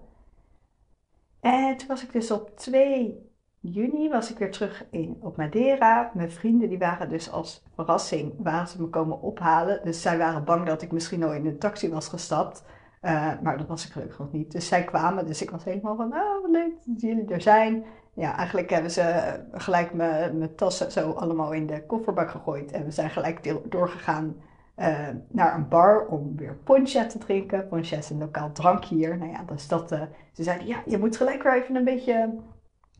En 1.39 1.77
toen 1.77 1.87
was 1.87 2.03
ik 2.03 2.11
dus 2.11 2.31
op 2.31 2.57
2 2.57 3.29
juni 3.59 4.09
was 4.09 4.31
ik 4.31 4.37
weer 4.37 4.51
terug 4.51 4.85
in, 4.89 5.17
op 5.21 5.37
Madeira. 5.37 6.11
Mijn 6.13 6.31
vrienden 6.31 6.69
die 6.69 6.77
waren 6.77 7.09
dus 7.09 7.31
als 7.31 7.63
verrassing, 7.75 8.33
waren 8.37 8.67
ze 8.67 8.81
me 8.81 8.87
komen 8.87 9.21
ophalen. 9.21 9.79
Dus 9.83 10.01
zij 10.01 10.17
waren 10.17 10.43
bang 10.43 10.65
dat 10.65 10.81
ik 10.81 10.91
misschien 10.91 11.23
al 11.23 11.33
in 11.33 11.45
een 11.45 11.59
taxi 11.59 11.89
was 11.89 12.07
gestapt. 12.07 12.63
Uh, 13.01 13.31
maar 13.41 13.57
dat 13.57 13.67
was 13.67 13.85
ik 13.85 13.91
gelukkig 13.91 14.19
nog 14.19 14.31
niet. 14.31 14.51
Dus 14.51 14.67
zij 14.67 14.83
kwamen, 14.83 15.25
dus 15.25 15.41
ik 15.41 15.49
was 15.49 15.63
helemaal 15.63 15.95
van, 15.95 16.13
oh 16.13 16.41
wat 16.41 16.51
leuk 16.51 16.73
dat 16.85 17.01
jullie 17.01 17.27
er 17.27 17.41
zijn 17.41 17.85
ja, 18.19 18.37
eigenlijk 18.37 18.69
hebben 18.69 18.91
ze 18.91 19.35
gelijk 19.51 19.93
mijn, 19.93 20.55
tassen 20.55 20.91
zo 20.91 21.11
allemaal 21.11 21.51
in 21.53 21.67
de 21.67 21.85
kofferbak 21.85 22.29
gegooid. 22.29 22.71
En 22.71 22.85
we 22.85 22.91
zijn 22.91 23.09
gelijk 23.09 23.55
doorgegaan 23.71 24.35
uh, 24.77 25.07
naar 25.27 25.55
een 25.55 25.67
bar 25.67 26.05
om 26.07 26.35
weer 26.35 26.57
poncha 26.63 27.05
te 27.05 27.17
drinken. 27.17 27.67
Poncha 27.67 27.97
is 27.97 28.09
een 28.09 28.17
lokaal 28.17 28.51
drankje 28.51 28.95
hier. 28.95 29.17
Nou 29.17 29.31
ja, 29.31 29.43
dus 29.43 29.67
dat, 29.67 29.89
ze 30.33 30.43
zeiden, 30.43 30.67
ja, 30.67 30.81
je 30.85 30.97
moet 30.97 31.17
gelijk 31.17 31.43
weer 31.43 31.61
even 31.61 31.75
een 31.75 31.83
beetje 31.83 32.39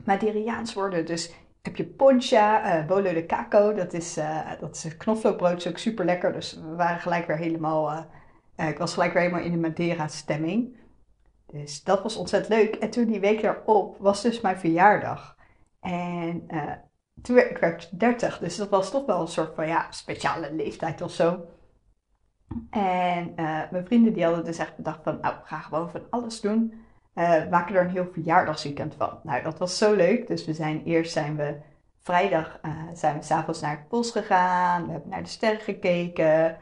Maderiaans 0.04 0.74
worden. 0.74 1.06
Dus 1.06 1.34
heb 1.62 1.76
je 1.76 1.86
poncha, 1.86 2.78
uh, 2.78 2.86
bolo 2.86 3.12
de 3.12 3.26
caco, 3.26 3.72
dat 3.72 3.92
is, 3.92 4.18
dat 4.60 4.74
is 4.74 4.96
knoflookbrood, 4.96 5.56
is 5.56 5.68
ook 5.68 5.78
super 5.78 6.04
lekker. 6.04 6.32
Dus 6.32 6.60
we 6.70 6.76
waren 6.76 7.00
gelijk 7.00 7.26
weer 7.26 7.38
helemaal, 7.38 8.06
ik 8.68 8.78
was 8.78 8.92
gelijk 8.92 9.12
weer 9.12 9.22
helemaal 9.22 9.44
in 9.44 9.52
de 9.52 9.58
Madeira 9.58 10.08
stemming. 10.08 10.78
Dus 11.46 11.82
dat 11.82 12.02
was 12.02 12.16
ontzettend 12.16 12.54
leuk. 12.54 12.74
En 12.74 12.90
toen 12.90 13.04
die 13.04 13.20
week 13.20 13.42
daarop 13.42 13.96
was 13.98 14.22
dus 14.22 14.40
mijn 14.40 14.58
verjaardag. 14.58 15.36
En 15.80 16.44
uh, 16.48 16.72
toen 17.22 17.36
werd, 17.36 17.50
ik 17.50 17.58
werd 17.58 18.00
30, 18.00 18.38
dus 18.38 18.56
dat 18.56 18.68
was 18.68 18.90
toch 18.90 19.06
wel 19.06 19.20
een 19.20 19.28
soort 19.28 19.54
van 19.54 19.66
ja, 19.66 19.86
speciale 19.90 20.52
leeftijd 20.52 21.00
of 21.00 21.10
zo. 21.10 21.44
En 22.70 23.32
uh, 23.36 23.60
mijn 23.70 23.86
vrienden 23.86 24.12
die 24.12 24.24
hadden 24.24 24.44
dus 24.44 24.58
echt 24.58 24.76
bedacht 24.76 25.02
van, 25.02 25.18
nou, 25.20 25.34
we 25.34 25.46
gaan 25.46 25.62
gewoon 25.62 25.90
van 25.90 26.02
alles 26.10 26.40
doen. 26.40 26.74
Uh, 27.14 27.48
maken 27.48 27.74
er 27.74 27.84
een 27.84 27.90
heel 27.90 28.08
verjaardagsweekend 28.12 28.94
van. 28.94 29.20
Nou, 29.22 29.42
dat 29.42 29.58
was 29.58 29.78
zo 29.78 29.94
leuk. 29.94 30.26
Dus 30.26 30.44
we 30.44 30.54
zijn 30.54 30.82
eerst 30.84 31.12
zijn 31.12 31.36
we 31.36 31.60
vrijdag 31.98 32.60
zijn 32.94 33.16
we 33.16 33.22
s'avonds 33.22 33.60
naar 33.60 33.76
het 33.76 33.88
bos 33.88 34.10
gegaan. 34.10 34.86
We 34.86 34.92
hebben 34.92 35.10
naar 35.10 35.22
de 35.22 35.28
sterren 35.28 35.60
gekeken. 35.60 36.58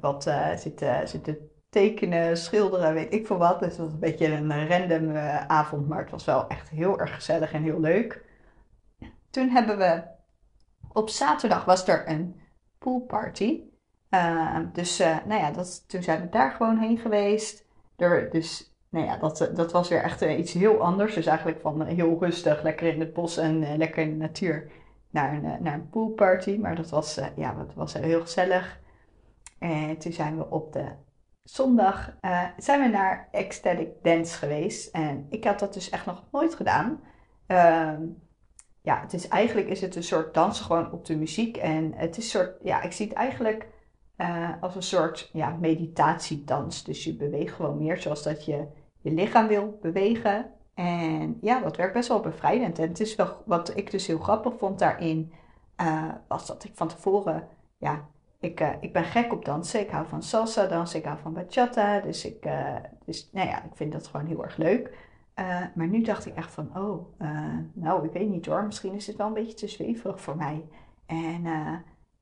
Wat 0.00 0.30
zitten, 0.56 1.08
zitten 1.08 1.50
tekenen, 1.70 2.36
schilderen, 2.36 2.94
weet 2.94 3.14
ik 3.14 3.26
veel 3.26 3.38
wat. 3.38 3.60
Dus 3.60 3.68
het 3.68 3.78
was 3.78 3.92
een 3.92 3.98
beetje 3.98 4.26
een 4.26 4.68
random 4.68 5.10
uh, 5.10 5.46
avond, 5.46 5.88
maar 5.88 6.00
het 6.00 6.10
was 6.10 6.24
wel 6.24 6.48
echt 6.48 6.68
heel 6.68 6.98
erg 6.98 7.14
gezellig 7.14 7.52
en 7.52 7.62
heel 7.62 7.80
leuk. 7.80 8.24
Toen 9.30 9.48
hebben 9.48 9.78
we, 9.78 10.02
op 10.92 11.08
zaterdag 11.08 11.64
was 11.64 11.88
er 11.88 12.08
een 12.08 12.40
poolparty. 12.78 13.62
Dus 14.72 15.00
uh, 15.00 15.16
nou 15.26 15.40
ja, 15.40 15.50
dat, 15.50 15.88
toen 15.88 16.02
zijn 16.02 16.20
we 16.20 16.28
daar 16.28 16.50
gewoon 16.50 16.78
heen 16.78 16.98
geweest. 16.98 17.66
Er, 17.96 18.30
dus 18.30 18.74
nou 18.88 19.06
ja, 19.06 19.16
dat, 19.16 19.50
dat 19.54 19.72
was 19.72 19.88
weer 19.88 20.02
echt 20.02 20.20
iets 20.20 20.52
heel 20.52 20.80
anders. 20.80 21.14
Dus 21.14 21.26
eigenlijk 21.26 21.60
van 21.60 21.82
heel 21.82 22.16
rustig, 22.20 22.62
lekker 22.62 22.86
in 22.94 23.00
het 23.00 23.12
bos 23.12 23.36
en 23.36 23.76
lekker 23.76 24.02
in 24.02 24.10
de 24.10 24.16
natuur 24.16 24.70
naar 25.10 25.32
een, 25.32 25.62
naar 25.62 25.74
een 25.74 25.90
poolparty. 25.90 26.56
Maar 26.56 26.76
dat 26.76 26.90
was, 26.90 27.20
ja, 27.36 27.54
dat 27.54 27.74
was 27.74 27.92
heel 27.92 28.20
gezellig. 28.20 28.79
En 29.60 29.98
toen 29.98 30.12
zijn 30.12 30.36
we 30.36 30.50
op 30.50 30.72
de 30.72 30.86
zondag 31.42 32.16
uh, 32.20 32.44
zijn 32.56 32.80
we 32.80 32.88
naar 32.88 33.28
Ecstatic 33.30 33.88
Dance 34.02 34.36
geweest. 34.36 34.94
En 34.94 35.26
ik 35.28 35.44
had 35.44 35.58
dat 35.58 35.74
dus 35.74 35.90
echt 35.90 36.06
nog 36.06 36.24
nooit 36.32 36.54
gedaan. 36.54 37.00
Uh, 37.46 37.92
ja, 38.82 39.00
het 39.00 39.12
is 39.12 39.28
eigenlijk 39.28 39.68
is 39.68 39.80
het 39.80 39.96
een 39.96 40.02
soort 40.02 40.34
dansen 40.34 40.64
gewoon 40.64 40.92
op 40.92 41.04
de 41.04 41.16
muziek. 41.16 41.56
En 41.56 41.92
het 41.94 42.16
is 42.16 42.30
soort, 42.30 42.56
ja, 42.62 42.82
ik 42.82 42.92
zie 42.92 43.08
het 43.08 43.16
eigenlijk 43.16 43.68
uh, 44.16 44.50
als 44.60 44.74
een 44.74 44.82
soort 44.82 45.30
ja, 45.32 45.56
meditatiedans. 45.60 46.84
Dus 46.84 47.04
je 47.04 47.16
beweegt 47.16 47.54
gewoon 47.54 47.78
meer 47.78 47.98
zoals 47.98 48.22
dat 48.22 48.44
je 48.44 48.66
je 49.00 49.10
lichaam 49.10 49.46
wil 49.46 49.78
bewegen. 49.82 50.52
En 50.74 51.38
ja, 51.40 51.60
dat 51.60 51.76
werkt 51.76 51.94
best 51.94 52.08
wel 52.08 52.20
bevrijdend. 52.20 52.78
En 52.78 52.88
het 52.88 53.00
is 53.00 53.14
wel, 53.14 53.42
wat 53.46 53.76
ik 53.76 53.90
dus 53.90 54.06
heel 54.06 54.18
grappig 54.18 54.58
vond 54.58 54.78
daarin, 54.78 55.32
uh, 55.80 56.08
was 56.28 56.46
dat 56.46 56.64
ik 56.64 56.72
van 56.74 56.88
tevoren, 56.88 57.48
ja, 57.78 58.08
ik, 58.40 58.60
uh, 58.60 58.68
ik 58.80 58.92
ben 58.92 59.04
gek 59.04 59.32
op 59.32 59.44
dansen. 59.44 59.80
Ik 59.80 59.90
hou 59.90 60.06
van 60.06 60.22
salsa 60.22 60.66
dansen, 60.66 60.98
ik 60.98 61.04
hou 61.04 61.18
van 61.18 61.32
bachata. 61.32 62.00
Dus 62.00 62.24
ik, 62.24 62.46
uh, 62.46 62.76
nou 63.32 63.48
ja, 63.48 63.64
ik 63.64 63.74
vind 63.74 63.92
dat 63.92 64.06
gewoon 64.06 64.26
heel 64.26 64.42
erg 64.42 64.56
leuk. 64.56 65.08
Uh, 65.36 65.60
maar 65.74 65.86
nu 65.86 66.02
dacht 66.02 66.26
ik 66.26 66.36
echt 66.36 66.52
van, 66.52 66.70
oh, 66.76 67.06
nou, 67.72 68.04
ik 68.04 68.12
weet 68.12 68.28
niet 68.28 68.46
hoor. 68.46 68.64
Misschien 68.64 68.92
is 68.92 69.06
het 69.06 69.16
wel 69.16 69.26
een 69.26 69.32
beetje 69.32 69.54
te 69.54 69.68
zweverig 69.68 70.20
voor 70.20 70.36
mij. 70.36 70.64
En 71.06 71.44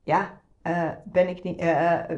ja, 0.03 0.41
ben, 1.05 1.29
ik 1.29 1.43
niet, 1.43 1.57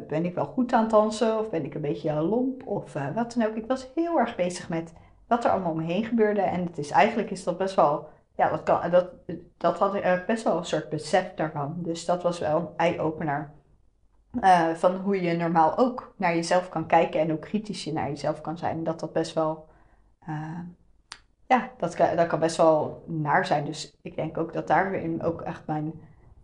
ben 0.09 0.25
ik 0.25 0.35
wel 0.35 0.47
goed 0.47 0.73
aan 0.73 0.89
dansen? 0.89 1.39
Of 1.39 1.51
ben 1.51 1.65
ik 1.65 1.75
een 1.75 1.81
beetje 1.81 2.13
lomp? 2.13 2.67
Of 2.67 2.93
wat 3.15 3.33
dan 3.33 3.47
ook. 3.47 3.55
Ik 3.55 3.67
was 3.67 3.91
heel 3.95 4.19
erg 4.19 4.37
bezig 4.37 4.69
met 4.69 4.93
wat 5.27 5.45
er 5.45 5.51
allemaal 5.51 5.71
om 5.71 5.77
me 5.77 5.85
heen 5.85 6.05
gebeurde. 6.05 6.41
En 6.41 6.65
het 6.65 6.79
is, 6.79 6.91
eigenlijk 6.91 7.31
is 7.31 7.45
dat 7.45 7.59
best 7.59 7.75
wel 7.75 8.09
ja, 8.37 8.51
dat, 8.51 8.63
kan, 8.63 8.91
dat, 8.91 9.11
dat 9.57 9.79
had 9.79 9.95
ik 9.95 10.25
best 10.27 10.45
wel 10.45 10.57
een 10.57 10.65
soort 10.65 10.89
besef 10.89 11.35
daarvan. 11.35 11.75
Dus 11.77 12.05
dat 12.05 12.23
was 12.23 12.39
wel 12.39 12.59
een 12.59 12.69
eye-opener. 12.77 13.51
Uh, 14.35 14.75
van 14.75 14.97
hoe 14.97 15.23
je 15.23 15.37
normaal 15.37 15.79
ook 15.79 16.15
naar 16.17 16.35
jezelf 16.35 16.69
kan 16.69 16.87
kijken 16.87 17.21
en 17.21 17.29
hoe 17.29 17.39
kritisch 17.39 17.85
je 17.85 17.93
naar 17.93 18.09
jezelf 18.09 18.41
kan 18.41 18.59
zijn. 18.59 18.85
Dat 18.85 19.01
dat 19.01 19.13
best 19.13 19.35
wel, 19.35 19.67
uh, 20.29 20.59
ja, 21.47 21.71
dat, 21.79 21.97
dat 21.97 22.27
kan 22.27 22.39
best 22.39 22.57
wel 22.57 23.05
naar 23.07 23.47
zijn. 23.47 23.65
Dus 23.65 23.97
ik 24.03 24.17
denk 24.17 24.39
ook 24.39 24.53
dat 24.53 24.67
daarin 24.67 25.23
ook 25.23 25.43
echt 25.43 25.67
mijn, 25.67 25.93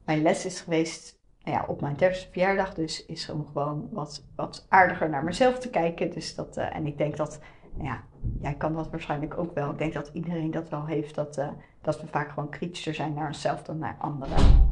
mijn 0.05 0.23
les 0.23 0.45
is 0.45 0.61
geweest. 0.61 1.19
Nou 1.43 1.57
ja, 1.57 1.64
op 1.69 1.81
mijn 1.81 1.97
derde 1.97 2.26
verjaardag 2.31 2.75
dus 2.75 3.07
is 3.07 3.31
om 3.31 3.47
gewoon 3.47 3.88
wat, 3.93 4.25
wat 4.37 4.66
aardiger 4.69 5.11
naar 5.11 5.25
mezelf 5.25 5.59
te 5.59 5.71
kijken. 5.71 6.11
Dus 6.11 6.35
dat, 6.35 6.57
uh, 6.57 6.76
en 6.76 6.87
ik 6.87 6.99
denk 6.99 7.16
dat, 7.16 7.40
nou 7.75 7.88
ja, 7.88 8.02
jij 8.40 8.55
kan 8.55 8.75
dat 8.75 8.90
waarschijnlijk 8.90 9.38
ook 9.38 9.55
wel. 9.55 9.71
Ik 9.71 9.78
denk 9.78 9.93
dat 9.93 10.11
iedereen 10.12 10.50
dat 10.50 10.69
wel 10.69 10.87
heeft, 10.87 11.14
dat, 11.14 11.40
dat 11.81 12.00
we 12.00 12.07
vaak 12.07 12.28
gewoon 12.28 12.49
kritischer 12.49 12.95
zijn 12.95 13.14
naar 13.14 13.26
onszelf 13.26 13.62
dan 13.62 13.78
naar 13.78 13.97
anderen. 13.99 14.65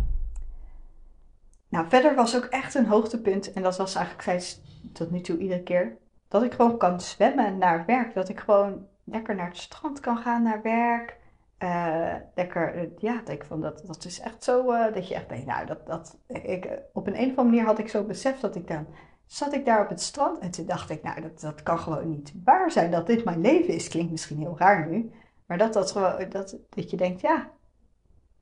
Nou, 1.74 1.88
verder 1.88 2.14
was 2.14 2.36
ook 2.36 2.44
echt 2.44 2.74
een 2.74 2.86
hoogtepunt, 2.86 3.52
en 3.52 3.62
dat 3.62 3.76
was 3.76 3.94
eigenlijk 3.94 4.22
steeds 4.22 4.60
tot 4.92 5.10
nu 5.10 5.20
toe 5.20 5.38
iedere 5.38 5.62
keer, 5.62 5.96
dat 6.28 6.42
ik 6.42 6.52
gewoon 6.52 6.78
kan 6.78 7.00
zwemmen 7.00 7.58
naar 7.58 7.84
werk. 7.86 8.14
Dat 8.14 8.28
ik 8.28 8.40
gewoon 8.40 8.86
lekker 9.04 9.34
naar 9.34 9.46
het 9.46 9.56
strand 9.56 10.00
kan 10.00 10.16
gaan 10.16 10.42
naar 10.42 10.62
werk. 10.62 11.16
Uh, 11.58 12.14
lekker, 12.34 12.76
uh, 12.76 12.90
ja, 12.98 13.20
denk 13.24 13.44
van 13.44 13.60
dat, 13.60 13.82
dat 13.86 14.04
is 14.04 14.20
echt 14.20 14.44
zo, 14.44 14.72
uh, 14.72 14.94
dat 14.94 15.08
je 15.08 15.14
echt 15.14 15.28
denkt, 15.28 15.46
nou, 15.46 15.66
dat, 15.66 15.86
dat, 15.86 16.18
ik, 16.26 16.68
op 16.92 17.06
een, 17.06 17.14
of 17.14 17.20
andere 17.20 17.42
manier 17.42 17.64
had 17.64 17.78
ik 17.78 17.88
zo 17.88 18.04
beseft 18.04 18.40
dat 18.40 18.56
ik 18.56 18.68
dan, 18.68 18.86
zat 19.26 19.54
ik 19.54 19.64
daar 19.64 19.82
op 19.82 19.88
het 19.88 20.00
strand 20.00 20.38
en 20.38 20.50
toen 20.50 20.66
dacht 20.66 20.90
ik, 20.90 21.02
nou, 21.02 21.20
dat, 21.20 21.40
dat 21.40 21.62
kan 21.62 21.78
gewoon 21.78 22.10
niet 22.10 22.32
waar 22.44 22.70
zijn 22.70 22.90
dat 22.90 23.06
dit 23.06 23.24
mijn 23.24 23.40
leven 23.40 23.74
is. 23.74 23.88
Klinkt 23.88 24.10
misschien 24.10 24.38
heel 24.38 24.58
raar 24.58 24.88
nu, 24.88 25.10
maar 25.46 25.58
dat 25.58 25.72
dat 25.72 25.92
dat, 26.28 26.56
dat 26.68 26.90
je 26.90 26.96
denkt, 26.96 27.20
ja, 27.20 27.50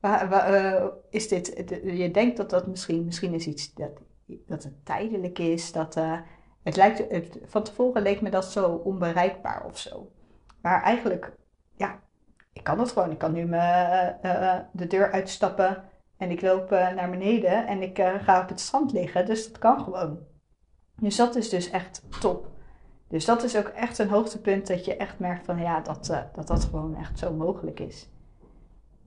uh, 0.02 0.84
is 1.10 1.28
dit, 1.28 1.64
je 1.84 2.10
denkt 2.10 2.36
dat 2.36 2.50
dat 2.50 2.66
misschien, 2.66 3.04
misschien 3.04 3.34
is 3.34 3.46
iets 3.46 3.74
dat, 3.74 3.90
dat 4.46 4.62
het 4.62 4.84
tijdelijk 4.84 5.38
is. 5.38 5.72
Dat, 5.72 5.96
uh, 5.96 6.20
het 6.62 6.76
lijkt, 6.76 7.10
het, 7.10 7.38
van 7.44 7.62
tevoren 7.62 8.02
leek 8.02 8.20
me 8.20 8.30
dat 8.30 8.44
zo 8.44 8.68
onbereikbaar 8.68 9.64
of 9.66 9.78
zo. 9.78 10.10
Maar 10.62 10.82
eigenlijk, 10.82 11.32
ja, 11.76 12.00
ik 12.52 12.64
kan 12.64 12.78
het 12.78 12.92
gewoon. 12.92 13.10
Ik 13.10 13.18
kan 13.18 13.32
nu 13.32 13.44
me, 13.44 14.14
uh, 14.22 14.58
de 14.72 14.86
deur 14.86 15.12
uitstappen 15.12 15.84
en 16.16 16.30
ik 16.30 16.42
loop 16.42 16.70
naar 16.70 17.10
beneden 17.10 17.66
en 17.66 17.82
ik 17.82 17.98
ga 18.20 18.42
op 18.42 18.48
het 18.48 18.60
strand 18.60 18.92
liggen. 18.92 19.26
Dus 19.26 19.48
dat 19.48 19.58
kan 19.58 19.80
gewoon. 19.80 20.18
Dus 20.96 21.16
dat 21.16 21.36
is 21.36 21.48
dus 21.48 21.70
echt 21.70 22.02
top. 22.20 22.50
Dus 23.08 23.24
dat 23.24 23.42
is 23.42 23.56
ook 23.56 23.68
echt 23.68 23.98
een 23.98 24.08
hoogtepunt 24.08 24.66
dat 24.66 24.84
je 24.84 24.96
echt 24.96 25.18
merkt 25.18 25.44
van 25.44 25.58
ja, 25.58 25.80
dat 25.80 26.06
dat, 26.34 26.46
dat 26.46 26.64
gewoon 26.64 26.96
echt 26.96 27.18
zo 27.18 27.32
mogelijk 27.32 27.80
is. 27.80 28.11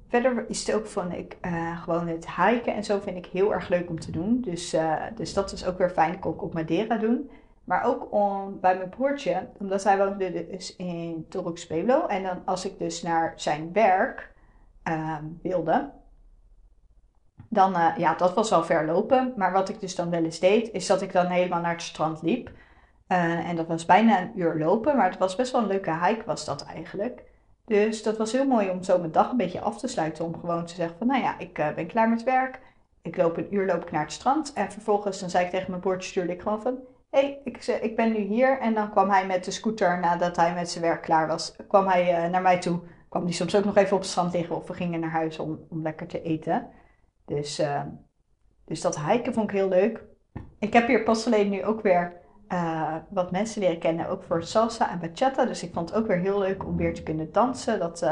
Verder 0.07 0.45
is 0.47 0.67
het 0.67 0.75
ook 0.75 0.87
van 0.87 1.11
ik, 1.11 1.37
uh, 1.41 1.81
gewoon 1.81 2.07
het 2.07 2.35
hiken 2.35 2.73
en 2.73 2.83
zo 2.83 2.99
vind 2.99 3.17
ik 3.17 3.25
heel 3.25 3.53
erg 3.53 3.69
leuk 3.69 3.89
om 3.89 3.99
te 3.99 4.11
doen. 4.11 4.41
Dus, 4.41 4.73
uh, 4.73 5.03
dus 5.15 5.33
dat 5.33 5.51
is 5.51 5.65
ook 5.65 5.77
weer 5.77 5.89
fijn. 5.89 6.13
Ik 6.13 6.25
ook 6.25 6.41
op 6.41 6.53
Madeira 6.53 6.97
doen. 6.97 7.29
Maar 7.63 7.83
ook 7.83 8.13
om, 8.13 8.59
bij 8.59 8.77
mijn 8.77 8.89
broertje, 8.89 9.47
omdat 9.59 9.83
hij 9.83 9.97
woonde 9.97 10.47
dus 10.47 10.75
in 10.75 11.25
Torux 11.29 11.67
Pueblo. 11.67 12.05
En 12.05 12.23
dan 12.23 12.41
als 12.45 12.65
ik 12.65 12.79
dus 12.79 13.01
naar 13.01 13.33
zijn 13.35 13.73
werk 13.73 14.33
uh, 14.87 15.17
wilde, 15.41 15.91
dan, 17.49 17.75
uh, 17.75 17.93
ja, 17.97 18.13
dat 18.13 18.33
was 18.33 18.51
al 18.51 18.63
ver 18.63 18.85
lopen. 18.85 19.33
Maar 19.35 19.51
wat 19.51 19.69
ik 19.69 19.79
dus 19.79 19.95
dan 19.95 20.09
wel 20.09 20.23
eens 20.23 20.39
deed, 20.39 20.71
is 20.71 20.87
dat 20.87 21.01
ik 21.01 21.11
dan 21.11 21.25
helemaal 21.25 21.61
naar 21.61 21.71
het 21.71 21.81
strand 21.81 22.21
liep. 22.21 22.51
en 23.07 23.55
dat 23.55 23.67
was 23.67 23.85
bijna 23.85 24.21
een 24.21 24.39
uur 24.39 24.57
lopen, 24.57 24.95
maar 24.95 25.09
het 25.09 25.19
was 25.19 25.35
best 25.35 25.51
wel 25.51 25.61
een 25.61 25.67
leuke 25.67 26.05
hike 26.05 26.25
was 26.25 26.45
dat 26.45 26.63
eigenlijk. 26.65 27.23
Dus 27.65 28.03
dat 28.03 28.17
was 28.17 28.31
heel 28.31 28.47
mooi 28.47 28.69
om 28.69 28.83
zo 28.83 28.99
mijn 28.99 29.11
dag 29.11 29.31
een 29.31 29.37
beetje 29.37 29.61
af 29.61 29.79
te 29.79 29.87
sluiten. 29.87 30.25
Om 30.25 30.39
gewoon 30.39 30.65
te 30.65 30.75
zeggen 30.75 30.97
van, 30.97 31.07
nou 31.07 31.21
ja, 31.21 31.39
ik 31.39 31.59
uh, 31.59 31.73
ben 31.73 31.87
klaar 31.87 32.09
met 32.09 32.23
werk. 32.23 32.59
Ik 33.01 33.17
loop 33.17 33.37
een 33.37 33.53
uur 33.53 33.65
loop 33.65 33.83
ik 33.83 33.91
naar 33.91 34.01
het 34.01 34.11
strand. 34.11 34.53
En 34.53 34.71
vervolgens 34.71 35.19
dan 35.19 35.29
zei 35.29 35.45
ik 35.45 35.51
tegen 35.51 35.69
mijn 35.69 35.81
broertje, 35.81 36.09
stuurde 36.09 36.33
ik 36.33 36.41
gewoon 36.41 36.61
van... 36.61 36.77
Hé, 37.09 37.19
hey, 37.19 37.41
ik, 37.43 37.65
ik 37.65 37.95
ben 37.95 38.11
nu 38.11 38.19
hier. 38.19 38.59
En 38.59 38.73
dan 38.73 38.91
kwam 38.91 39.09
hij 39.09 39.25
met 39.25 39.45
de 39.45 39.51
scooter, 39.51 39.99
nadat 39.99 40.35
hij 40.35 40.53
met 40.53 40.69
zijn 40.69 40.83
werk 40.83 41.01
klaar 41.01 41.27
was, 41.27 41.55
kwam 41.67 41.87
hij 41.87 42.25
uh, 42.25 42.31
naar 42.31 42.41
mij 42.41 42.59
toe. 42.59 42.79
Kwam 43.09 43.23
hij 43.23 43.33
soms 43.33 43.55
ook 43.55 43.65
nog 43.65 43.77
even 43.77 43.93
op 43.93 44.01
het 44.01 44.09
strand 44.09 44.33
liggen 44.33 44.55
of 44.55 44.67
we 44.67 44.73
gingen 44.73 44.99
naar 44.99 45.09
huis 45.09 45.39
om, 45.39 45.65
om 45.69 45.81
lekker 45.81 46.07
te 46.07 46.21
eten. 46.21 46.69
Dus, 47.25 47.61
dus 48.65 48.81
dat 48.81 48.99
hiken 48.99 49.33
vond 49.33 49.49
ik 49.49 49.55
heel 49.55 49.67
leuk. 49.67 50.03
Ik 50.59 50.73
heb 50.73 50.87
hier 50.87 51.03
pas 51.03 51.25
alleen 51.25 51.49
nu 51.49 51.63
ook 51.63 51.81
weer 51.81 52.24
uh, 52.49 52.95
wat 53.09 53.31
mensen 53.31 53.61
leren 53.61 53.79
kennen, 53.79 54.09
ook 54.09 54.23
voor 54.23 54.43
salsa 54.43 54.91
en 54.91 54.99
bachata. 54.99 55.45
Dus 55.45 55.63
ik 55.63 55.73
vond 55.73 55.89
het 55.89 55.97
ook 55.97 56.07
weer 56.07 56.17
heel 56.17 56.39
leuk 56.39 56.65
om 56.65 56.77
weer 56.77 56.93
te 56.93 57.03
kunnen 57.03 57.31
dansen. 57.31 57.79
Dat, 57.79 58.01
uh, 58.01 58.09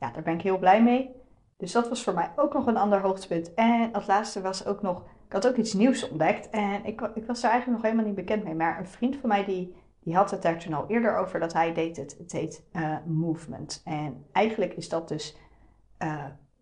ja, 0.00 0.10
daar 0.12 0.22
ben 0.22 0.34
ik 0.34 0.42
heel 0.42 0.58
blij 0.58 0.82
mee. 0.82 1.10
Dus 1.56 1.72
dat 1.72 1.88
was 1.88 2.02
voor 2.02 2.14
mij 2.14 2.30
ook 2.36 2.52
nog 2.52 2.66
een 2.66 2.76
ander 2.76 3.00
hoogtepunt. 3.00 3.54
En 3.54 3.92
als 3.92 4.06
laatste 4.06 4.40
was 4.40 4.66
ook 4.66 4.82
nog, 4.82 5.02
ik 5.26 5.32
had 5.32 5.48
ook 5.48 5.56
iets 5.56 5.72
nieuws 5.72 6.08
ontdekt. 6.08 6.50
En 6.50 6.84
ik, 6.84 7.00
ik 7.14 7.26
was 7.26 7.40
daar 7.40 7.50
eigenlijk 7.50 7.82
nog 7.82 7.82
helemaal 7.82 8.04
niet 8.04 8.26
bekend 8.26 8.44
mee. 8.44 8.54
Maar 8.54 8.78
een 8.78 8.86
vriend 8.86 9.16
van 9.16 9.28
mij 9.28 9.44
die, 9.44 9.76
die 10.00 10.14
had 10.14 10.30
het 10.30 10.42
daar 10.42 10.58
toen 10.58 10.74
al 10.74 10.84
eerder 10.88 11.16
over 11.16 11.40
dat 11.40 11.52
hij 11.52 11.74
deed 11.74 11.96
het. 11.96 12.16
Het 12.18 12.32
heet 12.32 12.64
uh, 12.72 12.96
movement. 13.04 13.82
En 13.84 14.26
eigenlijk 14.32 14.72
is 14.72 14.88
dat 14.88 15.08
dus 15.08 15.36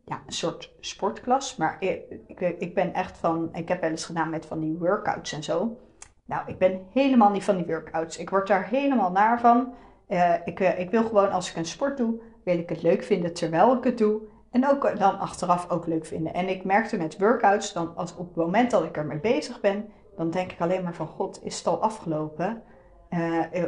ja, 0.05 0.23
een 0.27 0.33
soort 0.33 0.75
sportklas. 0.81 1.57
Maar 1.57 1.77
ik, 1.81 2.03
ik, 2.27 2.41
ik 2.41 2.75
ben 2.75 2.95
echt 2.95 3.17
van, 3.17 3.49
ik 3.53 3.69
heb 3.69 3.81
wel 3.81 3.91
eens 3.91 4.05
gedaan 4.05 4.31
met 4.31 4.47
van 4.47 4.61
die 4.61 4.79
workouts 4.79 5.33
en 5.33 5.43
zo. 5.43 5.79
Nou, 6.27 6.43
ik 6.47 6.59
ben 6.59 6.87
helemaal 6.93 7.31
niet 7.31 7.45
van 7.45 7.57
die 7.57 7.67
workouts. 7.67 8.19
Ik 8.19 8.31
word 8.31 8.47
daar 8.49 8.69
helemaal 8.69 9.11
naar 9.11 9.41
van. 9.41 9.75
Uh, 10.09 10.35
ik, 10.45 10.61
uh, 10.61 10.79
ik 10.79 10.91
wil 10.91 11.05
gewoon 11.05 11.31
als 11.31 11.51
ik 11.51 11.57
een 11.57 11.65
sport 11.65 11.97
doe, 11.97 12.21
wil 12.45 12.59
ik 12.59 12.69
het 12.69 12.83
leuk 12.83 13.03
vinden 13.03 13.35
terwijl 13.35 13.77
ik 13.77 13.85
het 13.85 13.99
doe. 13.99 14.21
En 14.51 14.69
ook 14.69 14.99
dan 14.99 15.19
achteraf 15.19 15.71
ook 15.71 15.87
leuk 15.87 16.07
vinden. 16.07 16.35
En 16.35 16.49
ik 16.49 16.65
merkte 16.65 16.97
met 16.97 17.19
workouts, 17.19 17.73
dan 17.73 17.97
als 17.97 18.17
op 18.17 18.27
het 18.27 18.37
moment 18.37 18.71
dat 18.71 18.85
ik 18.85 18.97
ermee 18.97 19.21
bezig 19.21 19.61
ben, 19.61 19.89
dan 20.17 20.31
denk 20.31 20.53
ik 20.53 20.61
alleen 20.61 20.83
maar 20.83 20.95
van 20.95 21.07
god, 21.07 21.45
is 21.45 21.59
het 21.59 21.67
al 21.67 21.83
afgelopen? 21.83 22.63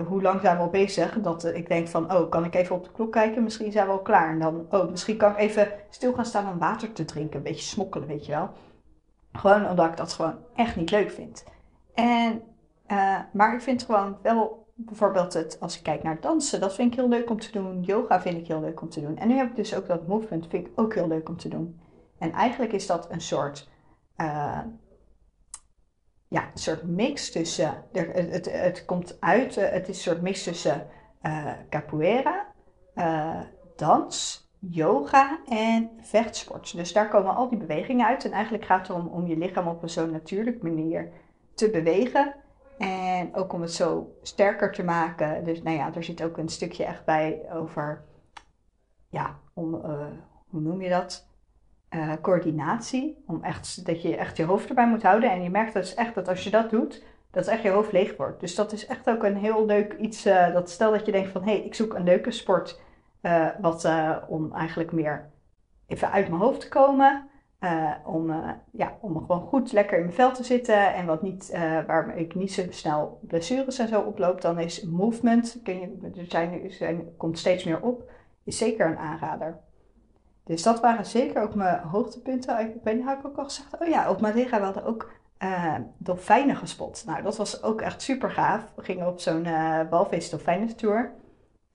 Hoe 0.09 0.23
lang 0.23 0.41
zijn 0.41 0.57
we 0.57 0.63
al 0.63 0.71
bezig? 0.71 1.21
Dat 1.21 1.45
ik 1.45 1.69
denk 1.69 1.89
van, 1.89 2.13
oh, 2.13 2.31
kan 2.31 2.45
ik 2.45 2.55
even 2.55 2.77
op 2.77 2.85
de 2.85 2.93
klok 2.93 3.13
kijken? 3.13 3.43
Misschien 3.43 3.73
zijn 3.73 3.87
we 3.87 3.93
al 3.93 4.03
klaar. 4.03 4.31
En 4.31 4.39
dan, 4.39 4.67
oh, 4.71 4.91
misschien 4.91 5.17
kan 5.17 5.31
ik 5.31 5.39
even 5.39 5.69
stil 5.91 6.13
gaan 6.13 6.25
staan 6.25 6.53
om 6.53 6.59
water 6.59 6.93
te 6.93 7.05
drinken. 7.05 7.37
Een 7.37 7.43
beetje 7.43 7.63
smokkelen, 7.63 8.09
weet 8.09 8.27
je 8.27 8.33
wel. 8.33 8.51
Gewoon 9.33 9.69
omdat 9.69 9.87
ik 9.87 9.97
dat 9.97 10.13
gewoon 10.13 10.39
echt 10.55 10.77
niet 10.77 10.91
leuk 10.91 11.11
vind. 11.11 11.45
En, 11.97 12.43
uh, 12.89 13.19
maar 13.33 13.55
ik 13.55 13.61
vind 13.61 13.83
gewoon 13.83 14.19
wel 14.23 14.67
bijvoorbeeld 14.75 15.33
het, 15.33 15.61
als 15.61 15.77
ik 15.77 15.83
kijk 15.83 16.03
naar 16.03 16.21
dansen, 16.21 16.61
dat 16.61 16.75
vind 16.75 16.93
ik 16.93 16.99
heel 16.99 17.09
leuk 17.09 17.31
om 17.31 17.41
te 17.41 17.53
doen. 17.53 17.83
Yoga 17.83 18.21
vind 18.21 18.37
ik 18.37 18.47
heel 18.47 18.61
leuk 18.61 18.81
om 18.81 18.89
te 18.89 19.01
doen. 19.01 19.17
En 19.17 19.29
nu 19.29 19.37
heb 19.37 19.49
ik 19.49 19.57
dus 19.57 19.75
ook 19.75 19.87
dat 19.87 20.07
movement, 20.07 20.47
vind 20.49 20.67
ik 20.67 20.73
ook 20.75 20.95
heel 20.95 21.09
leuk 21.09 21.29
om 21.29 21.37
te 21.37 21.49
doen. 21.49 21.81
En 22.19 22.33
eigenlijk 22.33 22.73
is 22.73 22.87
dat 22.87 23.11
een 23.11 23.21
soort, 23.21 23.69
uh, 24.17 24.61
ja, 26.29 26.43
een 26.43 26.59
soort 26.59 26.83
mix 26.83 27.31
tussen, 27.31 27.85
het, 27.93 28.53
het, 28.53 28.85
komt 28.85 29.21
uit, 29.21 29.55
het 29.55 29.89
is 29.89 29.97
een 29.97 30.13
soort 30.13 30.23
mix 30.23 30.43
tussen 30.43 30.87
capoeira, 31.71 32.47
dans, 33.77 34.47
yoga 34.59 35.41
en 35.49 35.91
vechtsport. 36.01 36.77
Dus 36.77 36.93
daar 36.93 37.09
komen 37.09 37.35
al 37.35 37.49
die 37.49 37.59
bewegingen 37.59 38.07
uit. 38.07 38.25
En 38.25 38.33
eigenlijk 38.33 38.65
gaat 38.65 38.87
het 38.87 38.97
erom 38.97 39.07
om 39.07 39.27
je 39.27 39.37
lichaam 39.37 39.69
op 39.69 39.83
een 39.83 39.91
zo 39.91 40.07
natuurlijke 40.07 40.67
manier 40.67 41.13
te 41.57 41.71
bewegen. 41.71 42.35
En 42.79 43.35
ook 43.35 43.53
om 43.53 43.61
het 43.61 43.73
zo 43.73 44.17
sterker 44.23 44.73
te 44.73 44.85
maken. 44.85 45.45
Dus 45.45 45.63
nou 45.63 45.77
ja, 45.77 45.95
er 45.95 46.05
zit 46.05 46.23
ook 46.23 46.37
een 46.37 46.49
stukje 46.49 46.85
echt 46.85 47.05
bij 47.05 47.47
over, 47.53 48.05
ja, 49.09 49.39
om, 49.53 49.75
uh, 49.75 50.07
hoe 50.49 50.61
noem 50.61 50.83
je 50.83 50.89
dat? 50.89 51.29
Uh, 51.91 52.13
coördinatie. 52.21 53.25
Om 53.27 53.43
echt, 53.43 53.87
dat 53.87 54.03
je 54.03 54.17
echt 54.17 54.37
je 54.37 54.45
hoofd 54.45 54.69
erbij 54.69 54.89
moet 54.89 55.03
houden. 55.03 55.31
En 55.31 55.43
je 55.43 55.51
merkt 55.51 55.73
dus 55.73 55.95
echt 55.95 56.15
dat 56.15 56.29
als 56.29 56.45
je 56.45 56.51
dat 56.51 56.71
doet, 56.71 57.05
dat 57.31 57.47
echt 57.47 57.63
je 57.63 57.71
hoofd 57.71 57.93
leeg 57.93 58.17
wordt. 58.17 58.41
Dus 58.41 58.55
dat 58.55 58.73
is 58.73 58.87
echt 58.87 59.09
ook 59.09 59.23
een 59.23 59.37
heel 59.37 59.67
leuk 59.67 59.93
iets. 59.93 60.27
Uh, 60.27 60.53
dat 60.53 60.71
stel 60.71 60.91
dat 60.91 61.07
je 61.07 61.13
denkt 61.13 61.31
van, 61.31 61.43
hé, 61.43 61.53
hey, 61.53 61.65
ik 61.65 61.75
zoek 61.75 61.95
een 61.95 62.05
leuke 62.05 62.31
sport 62.31 62.81
wat, 63.61 63.89
om 64.29 64.53
eigenlijk 64.53 64.93
meer 64.93 65.31
even 65.87 66.11
uit 66.11 66.29
mijn 66.29 66.41
hoofd 66.41 66.61
te 66.61 66.69
komen. 66.69 67.29
Uh, 67.61 67.93
om, 68.05 68.33
ja, 68.73 68.97
om 69.01 69.19
gewoon 69.19 69.41
goed 69.41 69.73
lekker 69.73 69.97
in 69.97 70.03
mijn 70.03 70.15
vel 70.15 70.33
te 70.33 70.45
zitten 70.45 70.95
en 70.95 71.07
wat 71.07 71.23
niet, 71.23 71.51
waar 71.87 72.17
ik 72.17 72.35
niet 72.35 72.53
zo 72.53 72.63
snel 72.71 73.19
blessures 73.23 73.79
en 73.79 73.89
zo 73.89 74.01
oploop, 74.01 74.41
dan 74.41 74.59
is 74.59 74.83
movement, 74.83 75.61
kun 75.63 75.81
je, 75.81 76.11
er 76.17 76.27
zijn, 76.27 76.71
zijn, 76.71 77.17
komt 77.17 77.39
steeds 77.39 77.65
meer 77.65 77.83
op, 77.83 78.11
is 78.45 78.59
zeker 78.59 78.87
een 78.87 78.99
aanrader. 78.99 79.59
Dus 80.45 80.63
dat 80.63 80.81
waren 80.81 81.07
zeker 81.07 81.43
ook 81.43 81.55
mijn 81.55 81.81
hoogtepunten. 81.81 82.61
Ik 82.61 82.75
weet 82.83 82.97
niet, 82.97 83.05
had 83.05 83.19
ik 83.19 83.27
ook 83.27 83.37
al 83.37 83.45
gezegd, 83.45 83.79
oh 83.79 83.89
ja, 83.89 84.11
op 84.11 84.21
Madeira 84.21 84.61
hadden 84.61 84.85
ook 84.85 85.13
dolfijnen 85.99 86.57
gespot. 86.57 87.03
Nou, 87.07 87.23
dat 87.23 87.37
was 87.37 87.63
ook 87.63 87.81
echt 87.81 88.03
super 88.03 88.31
gaaf. 88.31 88.73
We 88.75 88.83
gingen 88.83 89.07
op 89.09 89.21
zo'n 89.21 89.47
walvis 89.91 90.31
dolfijnentour. 90.31 91.13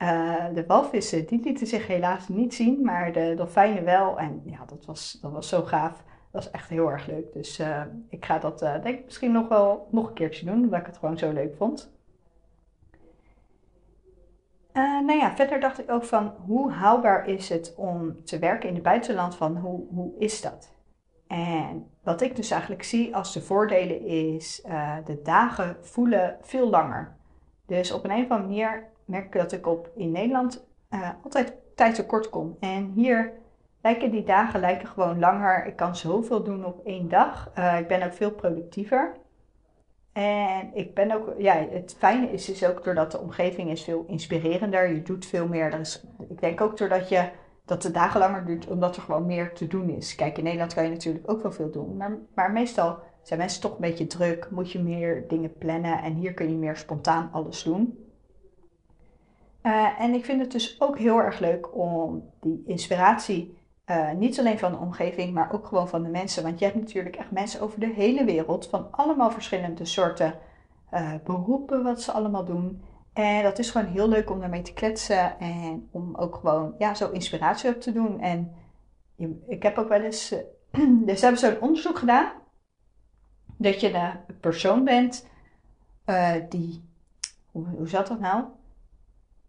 Uh, 0.01 0.45
de 0.53 0.65
walvissen 0.65 1.25
die 1.25 1.41
lieten 1.43 1.67
zich 1.67 1.87
helaas 1.87 2.27
niet 2.27 2.53
zien, 2.53 2.83
maar 2.83 3.11
de 3.11 3.33
dolfijnen 3.35 3.83
wel. 3.83 4.19
En 4.19 4.41
ja, 4.45 4.65
dat 4.65 4.85
was, 4.85 5.17
dat 5.21 5.31
was 5.31 5.49
zo 5.49 5.61
gaaf. 5.61 6.03
Dat 6.31 6.43
was 6.43 6.51
echt 6.51 6.69
heel 6.69 6.91
erg 6.91 7.07
leuk. 7.07 7.33
Dus 7.33 7.59
uh, 7.59 7.81
ik 8.09 8.25
ga 8.25 8.37
dat 8.37 8.61
uh, 8.61 8.83
denk 8.83 8.99
ik 8.99 9.05
misschien 9.05 9.31
nog 9.31 9.47
wel 9.47 9.87
nog 9.91 10.07
een 10.07 10.13
keertje 10.13 10.45
doen, 10.45 10.63
omdat 10.63 10.79
ik 10.79 10.85
het 10.85 10.97
gewoon 10.97 11.17
zo 11.17 11.31
leuk 11.31 11.55
vond. 11.55 11.91
nou 14.73 15.13
ja, 15.13 15.35
verder 15.35 15.59
dacht 15.59 15.79
ik 15.79 15.91
ook 15.91 16.03
van 16.03 16.33
hoe 16.45 16.71
haalbaar 16.71 17.27
is 17.27 17.49
het 17.49 17.73
om 17.77 18.23
te 18.23 18.39
werken 18.39 18.69
in 18.69 18.75
het 18.75 18.83
buitenland? 18.83 19.35
Van 19.35 19.57
hoe, 19.57 19.87
hoe 19.89 20.13
is 20.17 20.41
dat? 20.41 20.75
En 21.27 21.87
wat 22.03 22.21
ik 22.21 22.35
dus 22.35 22.51
eigenlijk 22.51 22.83
zie 22.83 23.15
als 23.15 23.33
de 23.33 23.41
voordelen 23.41 24.05
is, 24.05 24.61
de 25.05 25.19
dagen 25.23 25.77
voelen 25.81 26.37
veel 26.41 26.69
langer. 26.69 27.15
Dus 27.65 27.91
op 27.91 28.03
een 28.03 28.11
of 28.11 28.29
andere 28.29 28.41
manier 28.41 28.90
merk 29.05 29.25
ik 29.25 29.41
dat 29.41 29.51
ik 29.51 29.67
op, 29.67 29.91
in 29.95 30.11
Nederland 30.11 30.65
uh, 30.89 31.09
altijd 31.23 31.53
tijd 31.75 31.95
tekort 31.95 32.29
kom. 32.29 32.57
En 32.59 32.91
hier 32.95 33.31
lijken 33.81 34.11
die 34.11 34.23
dagen 34.23 34.59
lijken 34.59 34.87
gewoon 34.87 35.19
langer. 35.19 35.65
Ik 35.65 35.75
kan 35.75 35.95
zoveel 35.95 36.43
doen 36.43 36.65
op 36.65 36.85
één 36.85 37.09
dag. 37.09 37.51
Uh, 37.57 37.79
ik 37.79 37.87
ben 37.87 38.03
ook 38.03 38.13
veel 38.13 38.31
productiever. 38.31 39.15
En 40.13 40.69
ik 40.73 40.93
ben 40.93 41.11
ook, 41.11 41.33
ja, 41.37 41.67
het 41.69 41.95
fijne 41.97 42.31
is 42.31 42.45
dus 42.45 42.65
ook 42.65 42.83
doordat 42.83 43.11
de 43.11 43.19
omgeving 43.19 43.69
is 43.69 43.83
veel 43.83 44.05
inspirerender. 44.07 44.93
Je 44.93 45.01
doet 45.01 45.25
veel 45.25 45.47
meer. 45.47 45.79
is, 45.79 46.03
ik 46.29 46.41
denk 46.41 46.61
ook 46.61 46.77
doordat 46.77 47.09
je, 47.09 47.29
dat 47.65 47.81
de 47.81 47.91
dagen 47.91 48.19
langer 48.19 48.45
duurt, 48.45 48.67
omdat 48.67 48.95
er 48.95 49.01
gewoon 49.01 49.25
meer 49.25 49.53
te 49.53 49.67
doen 49.67 49.89
is. 49.89 50.15
Kijk, 50.15 50.37
in 50.37 50.43
Nederland 50.43 50.73
kan 50.73 50.83
je 50.83 50.89
natuurlijk 50.89 51.31
ook 51.31 51.41
wel 51.41 51.51
veel 51.51 51.71
doen. 51.71 51.97
Maar, 51.97 52.17
maar 52.35 52.51
meestal 52.51 52.99
zijn 53.21 53.39
mensen 53.39 53.61
toch 53.61 53.73
een 53.73 53.81
beetje 53.81 54.07
druk. 54.07 54.47
Moet 54.49 54.71
je 54.71 54.79
meer 54.79 55.27
dingen 55.27 55.57
plannen. 55.57 56.01
En 56.01 56.13
hier 56.13 56.33
kun 56.33 56.49
je 56.49 56.55
meer 56.55 56.77
spontaan 56.77 57.29
alles 57.31 57.63
doen. 57.63 58.10
Uh, 59.63 60.01
en 60.01 60.13
ik 60.13 60.25
vind 60.25 60.41
het 60.41 60.51
dus 60.51 60.81
ook 60.81 60.97
heel 60.97 61.17
erg 61.17 61.39
leuk 61.39 61.75
om 61.75 62.29
die 62.39 62.63
inspiratie, 62.65 63.57
uh, 63.85 64.11
niet 64.11 64.39
alleen 64.39 64.59
van 64.59 64.71
de 64.71 64.77
omgeving, 64.77 65.33
maar 65.33 65.53
ook 65.53 65.67
gewoon 65.67 65.89
van 65.89 66.03
de 66.03 66.09
mensen. 66.09 66.43
Want 66.43 66.59
je 66.59 66.65
hebt 66.65 66.77
natuurlijk 66.77 67.15
echt 67.15 67.31
mensen 67.31 67.61
over 67.61 67.79
de 67.79 67.93
hele 67.93 68.25
wereld 68.25 68.67
van 68.67 68.91
allemaal 68.91 69.31
verschillende 69.31 69.85
soorten 69.85 70.39
uh, 70.93 71.13
beroepen, 71.23 71.83
wat 71.83 72.01
ze 72.01 72.11
allemaal 72.11 72.45
doen. 72.45 72.83
En 73.13 73.43
dat 73.43 73.59
is 73.59 73.71
gewoon 73.71 73.87
heel 73.87 74.07
leuk 74.07 74.29
om 74.29 74.39
daarmee 74.39 74.61
te 74.61 74.73
kletsen 74.73 75.39
en 75.39 75.87
om 75.91 76.15
ook 76.15 76.35
gewoon 76.35 76.75
ja, 76.77 76.93
zo 76.93 77.11
inspiratie 77.11 77.69
op 77.69 77.81
te 77.81 77.91
doen. 77.91 78.19
En 78.19 78.55
ik 79.47 79.63
heb 79.63 79.77
ook 79.77 79.89
wel 79.89 80.01
eens, 80.01 80.35
dus 81.05 81.19
ze 81.19 81.25
hebben 81.25 81.37
zo'n 81.37 81.61
onderzoek 81.61 81.97
gedaan, 81.97 82.31
dat 83.57 83.81
je 83.81 83.91
de 83.91 84.33
persoon 84.39 84.83
bent 84.83 85.27
die, 86.49 86.83
hoe, 87.51 87.65
hoe 87.65 87.87
zat 87.87 88.07
dat 88.07 88.19
nou? 88.19 88.43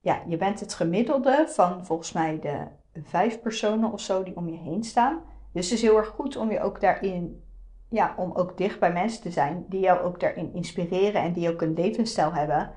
Ja, 0.03 0.23
je 0.27 0.37
bent 0.37 0.61
het 0.61 0.75
gemiddelde 0.75 1.45
van 1.49 1.87
volgens 1.87 2.12
mij 2.12 2.38
de 2.41 2.67
vijf 3.03 3.41
personen 3.41 3.93
of 3.93 4.01
zo 4.01 4.23
die 4.23 4.37
om 4.37 4.49
je 4.49 4.59
heen 4.59 4.85
staan. 4.85 5.21
Dus 5.53 5.71
het 5.71 5.79
is 5.79 5.83
heel 5.83 5.97
erg 5.97 6.09
goed 6.09 6.37
om 6.37 6.51
je 6.51 6.61
ook 6.61 6.81
daarin, 6.81 7.43
ja, 7.88 8.15
om 8.17 8.33
ook 8.33 8.57
dicht 8.57 8.81
bij 8.81 8.93
mensen 8.93 9.23
te 9.23 9.31
zijn 9.31 9.65
die 9.69 9.81
jou 9.81 10.01
ook 10.01 10.21
daarin 10.21 10.55
inspireren 10.55 11.23
en 11.23 11.33
die 11.33 11.51
ook 11.51 11.62
een 11.62 11.75
levensstijl 11.75 12.33
hebben. 12.33 12.71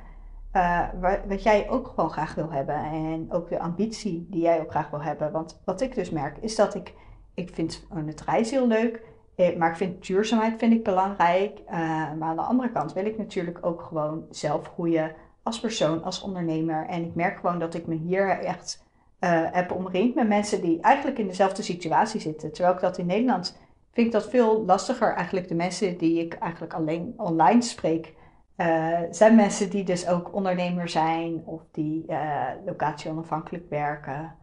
Uh, 0.53 0.87
wat 1.27 1.43
jij 1.43 1.69
ook 1.69 1.87
gewoon 1.87 2.09
graag 2.09 2.35
wil 2.35 2.51
hebben. 2.51 2.75
En 2.75 3.31
ook 3.31 3.49
de 3.49 3.59
ambitie 3.59 4.27
die 4.29 4.41
jij 4.41 4.61
ook 4.61 4.69
graag 4.69 4.89
wil 4.89 5.01
hebben. 5.01 5.31
Want 5.31 5.61
wat 5.65 5.81
ik 5.81 5.95
dus 5.95 6.09
merk 6.09 6.37
is 6.37 6.55
dat 6.55 6.75
ik, 6.75 6.93
ik 7.33 7.49
vind 7.53 7.87
het 8.05 8.21
reizen 8.21 8.57
heel 8.57 8.67
leuk. 8.67 9.03
Eh, 9.35 9.57
maar 9.57 9.69
ik 9.69 9.75
vind 9.75 10.07
duurzaamheid 10.07 10.57
vind 10.57 10.73
ik 10.73 10.83
belangrijk. 10.83 11.59
Uh, 11.59 11.73
maar 12.13 12.29
aan 12.29 12.35
de 12.35 12.41
andere 12.41 12.71
kant 12.71 12.93
wil 12.93 13.05
ik 13.05 13.17
natuurlijk 13.17 13.65
ook 13.65 13.81
gewoon 13.81 14.25
zelf 14.29 14.67
groeien 14.67 15.11
als 15.45 15.59
persoon, 15.59 16.03
als 16.03 16.21
ondernemer. 16.21 16.85
En 16.87 17.03
ik 17.03 17.15
merk 17.15 17.39
gewoon 17.39 17.59
dat 17.59 17.73
ik 17.73 17.87
me 17.87 17.95
hier 17.95 18.29
echt 18.29 18.83
uh, 19.19 19.41
heb 19.51 19.71
omringd 19.71 20.15
met 20.15 20.27
mensen 20.27 20.61
die 20.61 20.81
eigenlijk 20.81 21.19
in 21.19 21.27
dezelfde 21.27 21.61
situatie 21.61 22.19
zitten. 22.19 22.51
Terwijl 22.53 22.75
ik 22.75 22.81
dat 22.81 22.97
in 22.97 23.05
Nederland 23.05 23.57
vind 23.91 24.07
ik 24.07 24.13
dat 24.13 24.29
veel 24.29 24.65
lastiger. 24.65 25.13
Eigenlijk 25.13 25.47
de 25.47 25.55
mensen 25.55 25.97
die 25.97 26.19
ik 26.19 26.33
eigenlijk 26.33 26.73
alleen 26.73 27.13
online 27.17 27.61
spreek, 27.61 28.13
uh, 28.57 28.99
zijn 29.11 29.35
mensen 29.35 29.69
die 29.69 29.83
dus 29.83 30.07
ook 30.07 30.33
ondernemer 30.33 30.89
zijn 30.89 31.41
of 31.45 31.61
die 31.71 32.03
uh, 32.07 32.47
locatie 32.65 33.11
onafhankelijk 33.11 33.69
werken. 33.69 34.35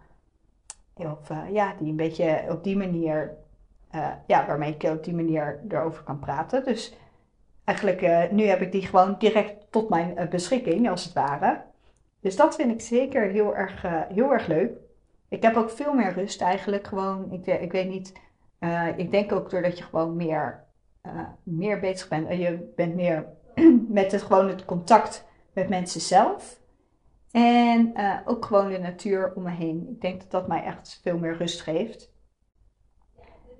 Of 0.94 1.30
ja, 1.52 1.74
die 1.78 1.90
een 1.90 1.96
beetje 1.96 2.44
op 2.48 2.64
die 2.64 2.76
manier, 2.76 3.36
ja, 4.26 4.46
waarmee 4.46 4.74
ik 4.74 4.82
op 4.82 5.04
die 5.04 5.14
manier 5.14 5.60
erover 5.68 6.02
kan 6.02 6.18
praten. 6.18 6.64
Dus 6.64 6.94
eigenlijk, 7.64 8.02
uh, 8.02 8.30
nu 8.30 8.44
heb 8.44 8.60
ik 8.60 8.72
die 8.72 8.86
gewoon 8.86 9.14
direct 9.18 9.66
tot 9.70 9.88
mijn 9.88 10.14
uh, 10.18 10.28
beschikking, 10.28 10.90
als 10.90 11.04
het 11.04 11.12
ware. 11.12 11.62
Dus 12.20 12.36
dat 12.36 12.54
vind 12.54 12.72
ik 12.72 12.80
zeker 12.80 13.30
heel 13.30 13.56
erg, 13.56 13.84
uh, 13.84 14.00
heel 14.08 14.32
erg 14.32 14.46
leuk. 14.46 14.70
Ik 15.28 15.42
heb 15.42 15.56
ook 15.56 15.70
veel 15.70 15.94
meer 15.94 16.12
rust 16.12 16.40
eigenlijk. 16.40 16.86
Gewoon, 16.86 17.32
ik, 17.32 17.46
ik 17.46 17.72
weet 17.72 17.88
niet, 17.88 18.12
ik 18.96 19.10
denk 19.10 19.32
ook 19.32 19.50
doordat 19.50 19.78
je 19.78 19.84
gewoon 19.84 20.16
meer, 20.16 20.64
meer 21.42 21.80
bezig 21.80 22.08
bent. 22.08 22.28
En 22.28 22.38
je 22.38 22.72
bent 22.76 22.94
meer 22.94 23.26
met 23.88 24.12
het, 24.12 24.22
gewoon 24.22 24.48
het 24.48 24.64
contact 24.64 25.26
met 25.52 25.68
mensen 25.68 26.00
zelf. 26.00 26.60
En 27.30 27.92
ook 28.24 28.44
gewoon 28.44 28.68
de 28.68 28.78
natuur 28.78 29.32
om 29.34 29.42
me 29.42 29.50
heen. 29.50 29.88
Ik 29.90 30.00
denk 30.00 30.20
dat 30.20 30.30
dat 30.30 30.48
mij 30.48 30.64
echt 30.64 31.00
veel 31.02 31.18
meer 31.18 31.36
rust 31.36 31.60
geeft. 31.60 32.12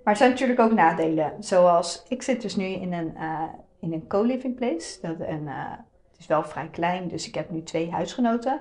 Maar 0.05 0.13
er 0.13 0.17
zijn 0.17 0.31
natuurlijk 0.31 0.61
ook 0.61 0.73
nadelen. 0.73 1.33
Zoals, 1.39 2.05
ik 2.09 2.23
zit 2.23 2.43
dus 2.43 2.57
nu 2.57 2.65
in 2.65 2.93
een 2.93 3.17
in 3.83 3.93
een 3.93 4.07
co-living 4.07 4.55
place. 4.55 4.99
Dat, 5.01 5.21
en, 5.21 5.43
uh, 5.43 5.71
het 6.11 6.19
is 6.19 6.27
wel 6.27 6.43
vrij 6.43 6.69
klein, 6.69 7.09
dus 7.09 7.29
ik 7.29 7.35
heb 7.35 7.51
nu 7.51 7.63
twee 7.63 7.91
huisgenoten. 7.91 8.61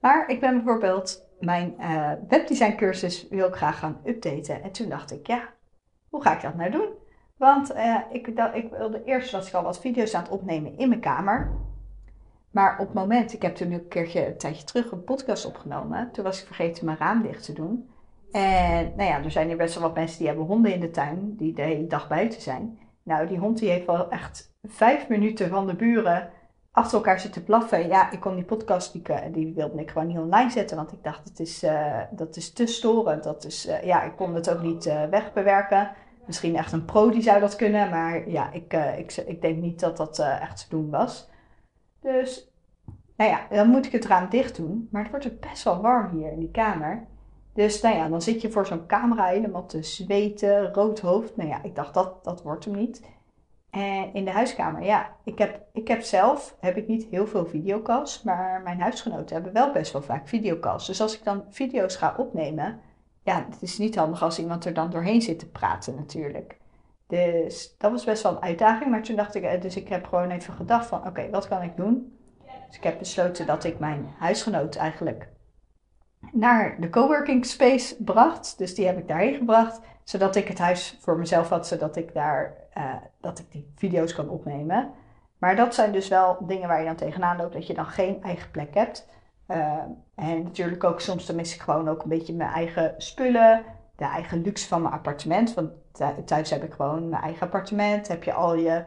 Maar 0.00 0.28
ik 0.28 0.40
ben 0.40 0.54
bijvoorbeeld 0.54 1.28
mijn 1.40 1.74
uh, 1.80 2.12
webdesign 2.28 2.76
cursus 2.76 3.28
wil 3.28 3.48
ik 3.48 3.54
graag 3.54 3.78
gaan 3.78 4.00
updaten. 4.04 4.62
En 4.62 4.72
toen 4.72 4.88
dacht 4.88 5.12
ik, 5.12 5.26
ja, 5.26 5.48
hoe 6.08 6.22
ga 6.22 6.34
ik 6.34 6.42
dat 6.42 6.54
nou 6.54 6.70
doen? 6.70 6.88
Want 7.36 7.74
uh, 7.74 8.00
ik, 8.10 8.26
ik 8.52 8.70
wilde 8.70 9.04
eerst 9.04 9.30
was 9.30 9.48
ik 9.48 9.54
al 9.54 9.62
wat 9.62 9.80
video's 9.80 10.14
aan 10.14 10.22
het 10.22 10.32
opnemen 10.32 10.78
in 10.78 10.88
mijn 10.88 11.00
kamer. 11.00 11.52
Maar 12.50 12.72
op 12.78 12.86
het 12.86 12.94
moment, 12.94 13.32
ik 13.32 13.42
heb 13.42 13.54
toen 13.54 13.72
een 13.72 13.88
keertje 13.88 14.26
een 14.26 14.38
tijdje 14.38 14.64
terug 14.64 14.90
een 14.90 15.04
podcast 15.04 15.46
opgenomen. 15.46 16.12
Toen 16.12 16.24
was 16.24 16.40
ik 16.40 16.46
vergeten 16.46 16.84
mijn 16.84 16.98
raam 16.98 17.22
dicht 17.22 17.44
te 17.44 17.52
doen. 17.52 17.88
En 18.32 18.92
nou 18.96 19.08
ja, 19.08 19.24
er 19.24 19.30
zijn 19.30 19.46
hier 19.46 19.56
best 19.56 19.74
wel 19.74 19.82
wat 19.82 19.94
mensen 19.94 20.18
die 20.18 20.26
hebben 20.26 20.44
honden 20.44 20.72
in 20.72 20.80
de 20.80 20.90
tuin, 20.90 21.36
die 21.36 21.52
de 21.52 21.62
hele 21.62 21.86
dag 21.86 22.08
buiten 22.08 22.40
zijn. 22.40 22.78
Nou, 23.04 23.26
die 23.26 23.38
hond 23.38 23.58
die 23.58 23.70
heeft 23.70 23.86
wel 23.86 24.10
echt 24.10 24.54
vijf 24.62 25.08
minuten 25.08 25.48
van 25.48 25.66
de 25.66 25.74
buren 25.74 26.30
achter 26.74 26.96
elkaar 26.96 27.20
zitten 27.20 27.44
blaffen. 27.44 27.88
Ja, 27.88 28.10
ik 28.10 28.20
kon 28.20 28.34
die 28.34 28.44
podcast, 28.44 28.92
die, 28.92 29.02
eh, 29.02 29.32
die 29.32 29.54
wilde 29.54 29.80
ik 29.80 29.90
gewoon 29.90 30.06
niet 30.06 30.18
online 30.18 30.50
zetten. 30.50 30.76
Want 30.76 30.92
ik 30.92 31.02
dacht, 31.02 31.28
het 31.28 31.40
is, 31.40 31.64
uh, 31.64 32.00
dat 32.10 32.36
is 32.36 32.52
te 32.52 32.66
storend. 32.66 33.22
Dat 33.22 33.44
is, 33.44 33.68
uh, 33.68 33.84
ja, 33.84 34.02
ik 34.02 34.16
kon 34.16 34.34
het 34.34 34.50
ook 34.50 34.62
niet 34.62 34.86
uh, 34.86 35.04
wegbewerken. 35.04 35.90
Misschien 36.26 36.56
echt 36.56 36.72
een 36.72 36.84
pro 36.84 37.10
die 37.10 37.22
zou 37.22 37.40
dat 37.40 37.56
kunnen. 37.56 37.90
Maar 37.90 38.28
ja, 38.30 38.52
ik, 38.52 38.72
ik, 38.96 39.16
ik 39.16 39.40
denk 39.40 39.62
niet 39.62 39.80
dat 39.80 39.96
dat 39.96 40.18
echt 40.18 40.56
te 40.56 40.68
doen 40.68 40.90
was. 40.90 41.30
Dus, 42.00 42.50
nou 43.16 43.30
ja, 43.30 43.40
dan 43.50 43.68
moet 43.68 43.86
ik 43.86 43.92
het 43.92 44.06
raam 44.06 44.28
dicht 44.28 44.56
doen. 44.56 44.88
Maar 44.90 45.02
het 45.02 45.10
wordt 45.10 45.24
er 45.24 45.36
best 45.40 45.64
wel 45.64 45.80
warm 45.80 46.16
hier 46.16 46.32
in 46.32 46.38
die 46.38 46.50
kamer. 46.50 47.06
Dus 47.54 47.80
nou 47.80 47.96
ja, 47.96 48.08
dan 48.08 48.22
zit 48.22 48.40
je 48.40 48.50
voor 48.50 48.66
zo'n 48.66 48.86
camera 48.86 49.24
helemaal 49.24 49.66
te 49.66 49.82
zweten, 49.82 50.72
rood 50.72 51.00
hoofd. 51.00 51.36
Nou 51.36 51.48
ja, 51.48 51.62
ik 51.62 51.74
dacht, 51.74 51.94
dat, 51.94 52.24
dat 52.24 52.42
wordt 52.42 52.64
hem 52.64 52.74
niet. 52.74 53.02
En 53.70 54.14
in 54.14 54.24
de 54.24 54.30
huiskamer, 54.30 54.82
ja, 54.82 55.16
ik 55.24 55.38
heb, 55.38 55.60
ik 55.72 55.88
heb 55.88 56.02
zelf 56.02 56.56
heb 56.60 56.76
ik 56.76 56.88
niet 56.88 57.06
heel 57.10 57.26
veel 57.26 57.46
videocalls, 57.46 58.22
maar 58.22 58.62
mijn 58.62 58.80
huisgenoten 58.80 59.34
hebben 59.34 59.52
wel 59.52 59.72
best 59.72 59.92
wel 59.92 60.02
vaak 60.02 60.28
videocalls. 60.28 60.86
Dus 60.86 61.00
als 61.00 61.16
ik 61.16 61.24
dan 61.24 61.44
video's 61.48 61.96
ga 61.96 62.14
opnemen, 62.16 62.80
ja, 63.22 63.46
het 63.50 63.62
is 63.62 63.78
niet 63.78 63.96
handig 63.96 64.22
als 64.22 64.38
iemand 64.38 64.64
er 64.64 64.74
dan 64.74 64.90
doorheen 64.90 65.22
zit 65.22 65.38
te 65.38 65.50
praten 65.50 65.94
natuurlijk. 65.94 66.56
Dus 67.06 67.74
dat 67.78 67.90
was 67.90 68.04
best 68.04 68.22
wel 68.22 68.32
een 68.32 68.42
uitdaging. 68.42 68.90
Maar 68.90 69.02
toen 69.02 69.16
dacht 69.16 69.34
ik, 69.34 69.42
eh, 69.42 69.60
dus 69.60 69.76
ik 69.76 69.88
heb 69.88 70.06
gewoon 70.06 70.30
even 70.30 70.54
gedacht 70.54 70.86
van, 70.86 71.06
oké, 71.06 71.30
wat 71.30 71.48
kan 71.48 71.62
ik 71.62 71.76
doen? 71.76 72.18
Dus 72.66 72.76
ik 72.76 72.84
heb 72.84 72.98
besloten 72.98 73.46
dat 73.46 73.64
ik 73.64 73.78
mijn 73.78 74.06
huisgenoot 74.18 74.76
eigenlijk 74.76 75.28
naar 76.32 76.76
de 76.80 76.90
coworking 76.90 77.46
space 77.46 78.04
bracht. 78.04 78.58
Dus 78.58 78.74
die 78.74 78.86
heb 78.86 78.98
ik 78.98 79.08
daarheen 79.08 79.34
gebracht, 79.34 79.80
zodat 80.04 80.36
ik 80.36 80.48
het 80.48 80.58
huis 80.58 80.98
voor 81.00 81.18
mezelf 81.18 81.48
had, 81.48 81.66
zodat 81.66 81.96
ik 81.96 82.14
daar, 82.14 82.54
uh, 82.78 82.94
dat 83.20 83.38
ik 83.38 83.52
die 83.52 83.72
video's 83.74 84.14
kan 84.14 84.28
opnemen. 84.28 84.90
Maar 85.38 85.56
dat 85.56 85.74
zijn 85.74 85.92
dus 85.92 86.08
wel 86.08 86.36
dingen 86.40 86.68
waar 86.68 86.78
je 86.78 86.86
dan 86.86 86.96
tegenaan 86.96 87.36
loopt, 87.36 87.52
dat 87.52 87.66
je 87.66 87.74
dan 87.74 87.86
geen 87.86 88.22
eigen 88.22 88.50
plek 88.50 88.74
hebt. 88.74 89.08
Uh, 89.48 89.78
en 90.14 90.42
natuurlijk 90.42 90.84
ook 90.84 91.00
soms 91.00 91.26
dan 91.26 91.36
mis 91.36 91.54
ik 91.54 91.60
gewoon 91.60 91.88
ook 91.88 92.02
een 92.02 92.08
beetje 92.08 92.34
mijn 92.34 92.50
eigen 92.50 92.94
spullen, 92.98 93.62
de 93.96 94.04
eigen 94.04 94.42
luxe 94.42 94.68
van 94.68 94.82
mijn 94.82 94.94
appartement. 94.94 95.54
Want 95.54 95.70
thuis 96.24 96.50
heb 96.50 96.64
ik 96.64 96.72
gewoon 96.72 97.08
mijn 97.08 97.22
eigen 97.22 97.42
appartement, 97.42 98.08
heb 98.08 98.24
je 98.24 98.32
al 98.32 98.54
je 98.54 98.84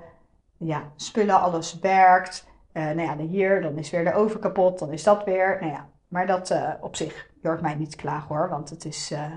ja, 0.58 0.84
spullen, 0.96 1.42
alles 1.42 1.80
werkt. 1.80 2.48
Uh, 2.74 2.84
nou 2.84 3.02
ja, 3.02 3.18
hier, 3.18 3.62
dan 3.62 3.78
is 3.78 3.90
weer 3.90 4.04
de 4.04 4.14
oven 4.14 4.40
kapot, 4.40 4.80
dan 4.80 4.92
is 4.92 5.04
dat 5.04 5.24
weer. 5.24 5.58
Nou 5.60 5.72
ja, 5.72 5.88
maar 6.08 6.28
dat 6.28 6.56
op 6.82 6.96
zich, 6.96 7.27
hoort 7.48 7.62
mij 7.62 7.76
niet 7.76 7.96
klagen 7.96 8.36
hoor, 8.36 8.50
want 8.50 8.70
het 8.70 8.86
is, 8.86 9.12
uh, 9.12 9.36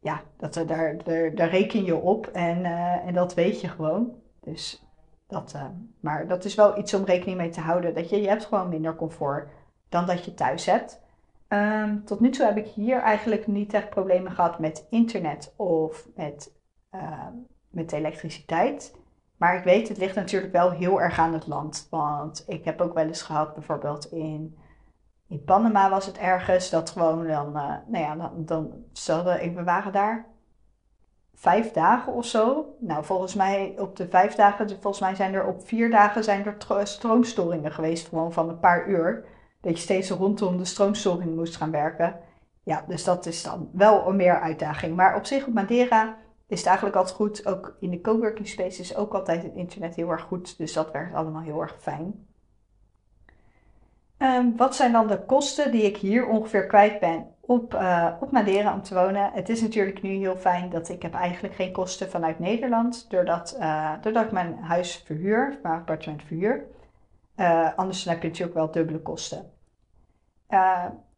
ja, 0.00 0.22
dat, 0.36 0.54
daar, 0.54 1.04
daar, 1.04 1.34
daar 1.34 1.48
reken 1.48 1.84
je 1.84 1.96
op 1.96 2.26
en, 2.26 2.64
en 3.04 3.14
dat 3.14 3.34
weet 3.34 3.60
je 3.60 3.68
gewoon. 3.68 4.12
Dus 4.40 4.86
dat, 5.26 5.56
maar 6.00 6.26
dat 6.26 6.44
is 6.44 6.54
wel 6.54 6.78
iets 6.78 6.94
om 6.94 7.04
rekening 7.04 7.36
mee 7.38 7.50
te 7.50 7.60
houden, 7.60 7.94
dat 7.94 8.10
je, 8.10 8.20
je 8.20 8.28
hebt 8.28 8.44
gewoon 8.44 8.68
minder 8.68 8.96
comfort 8.96 9.48
dan 9.88 10.06
dat 10.06 10.24
je 10.24 10.34
thuis 10.34 10.66
hebt. 10.66 11.04
Um, 11.48 12.04
tot 12.04 12.20
nu 12.20 12.30
toe 12.30 12.46
heb 12.46 12.56
ik 12.56 12.66
hier 12.66 12.98
eigenlijk 12.98 13.46
niet 13.46 13.74
echt 13.74 13.90
problemen 13.90 14.32
gehad 14.32 14.58
met 14.58 14.86
internet 14.90 15.54
of 15.56 16.08
met, 16.14 16.52
uh, 16.94 17.26
met 17.70 17.92
elektriciteit. 17.92 18.94
Maar 19.36 19.56
ik 19.56 19.64
weet, 19.64 19.88
het 19.88 19.98
ligt 19.98 20.14
natuurlijk 20.14 20.52
wel 20.52 20.70
heel 20.70 21.00
erg 21.00 21.18
aan 21.18 21.32
het 21.32 21.46
land. 21.46 21.86
Want 21.90 22.44
ik 22.46 22.64
heb 22.64 22.80
ook 22.80 22.94
wel 22.94 23.06
eens 23.06 23.22
gehad, 23.22 23.54
bijvoorbeeld 23.54 24.12
in, 24.12 24.56
in 25.28 25.44
Panama 25.44 25.90
was 25.90 26.06
het 26.06 26.18
ergens, 26.18 26.70
dat 26.70 26.90
gewoon 26.90 27.26
dan, 27.26 27.48
uh, 27.48 27.74
nou 27.86 28.04
ja, 28.04 28.16
dan, 28.16 28.32
dan 28.36 28.84
stelde 28.92 29.52
we 29.54 29.64
waren 29.64 29.92
daar 29.92 30.26
vijf 31.34 31.72
dagen 31.72 32.12
of 32.12 32.24
zo. 32.24 32.74
Nou, 32.80 33.04
volgens 33.04 33.34
mij 33.34 33.74
op 33.78 33.96
de 33.96 34.08
vijf 34.08 34.34
dagen, 34.34 34.68
volgens 34.68 35.00
mij 35.00 35.14
zijn 35.14 35.34
er 35.34 35.46
op 35.46 35.66
vier 35.66 35.90
dagen 35.90 36.24
zijn 36.24 36.44
er 36.44 36.86
stroomstoringen 36.86 37.72
geweest, 37.72 38.08
gewoon 38.08 38.32
van 38.32 38.48
een 38.48 38.60
paar 38.60 38.88
uur 38.88 39.24
dat 39.60 39.76
je 39.76 39.82
steeds 39.82 40.10
rondom 40.10 40.56
de 40.56 40.64
stroomstoring 40.64 41.34
moest 41.34 41.56
gaan 41.56 41.70
werken. 41.70 42.20
Ja, 42.62 42.84
dus 42.88 43.04
dat 43.04 43.26
is 43.26 43.42
dan 43.42 43.68
wel 43.72 44.08
een 44.08 44.16
meer 44.16 44.40
uitdaging. 44.40 44.96
Maar 44.96 45.16
op 45.16 45.24
zich 45.24 45.46
op 45.46 45.54
Madeira 45.54 46.16
is 46.46 46.58
het 46.58 46.66
eigenlijk 46.66 46.96
altijd 46.96 47.16
goed. 47.16 47.46
Ook 47.46 47.76
in 47.80 47.90
de 47.90 48.00
coworking 48.00 48.48
space 48.48 48.80
is 48.80 48.96
ook 48.96 49.14
altijd 49.14 49.42
het 49.42 49.54
internet 49.54 49.94
heel 49.94 50.10
erg 50.10 50.22
goed. 50.22 50.58
Dus 50.58 50.72
dat 50.72 50.90
werkt 50.90 51.14
allemaal 51.14 51.42
heel 51.42 51.60
erg 51.60 51.76
fijn. 51.78 52.26
Um, 54.18 54.56
wat 54.56 54.76
zijn 54.76 54.92
dan 54.92 55.06
de 55.06 55.24
kosten 55.24 55.72
die 55.72 55.82
ik 55.82 55.96
hier 55.96 56.26
ongeveer 56.26 56.66
kwijt 56.66 57.00
ben 57.00 57.26
op, 57.40 57.74
uh, 57.74 58.12
op 58.20 58.30
Madeira 58.30 58.74
om 58.74 58.82
te 58.82 58.94
wonen? 58.94 59.30
Het 59.32 59.48
is 59.48 59.60
natuurlijk 59.60 60.02
nu 60.02 60.10
heel 60.10 60.36
fijn 60.36 60.70
dat 60.70 60.88
ik 60.88 61.02
heb 61.02 61.14
eigenlijk 61.14 61.54
geen 61.54 61.72
kosten 61.72 62.10
vanuit 62.10 62.38
Nederland. 62.38 63.10
Doordat, 63.10 63.56
uh, 63.58 63.92
doordat 64.00 64.24
ik 64.24 64.32
mijn 64.32 64.58
huis 64.58 65.02
verhuur, 65.06 65.58
mijn 65.62 65.74
appartement 65.74 66.22
verhuur. 66.22 66.64
Uh, 67.36 67.68
anders 67.76 68.04
heb 68.04 68.22
je 68.22 68.28
natuurlijk 68.28 68.56
wel 68.56 68.70
dubbele 68.70 69.00
kosten. 69.00 69.50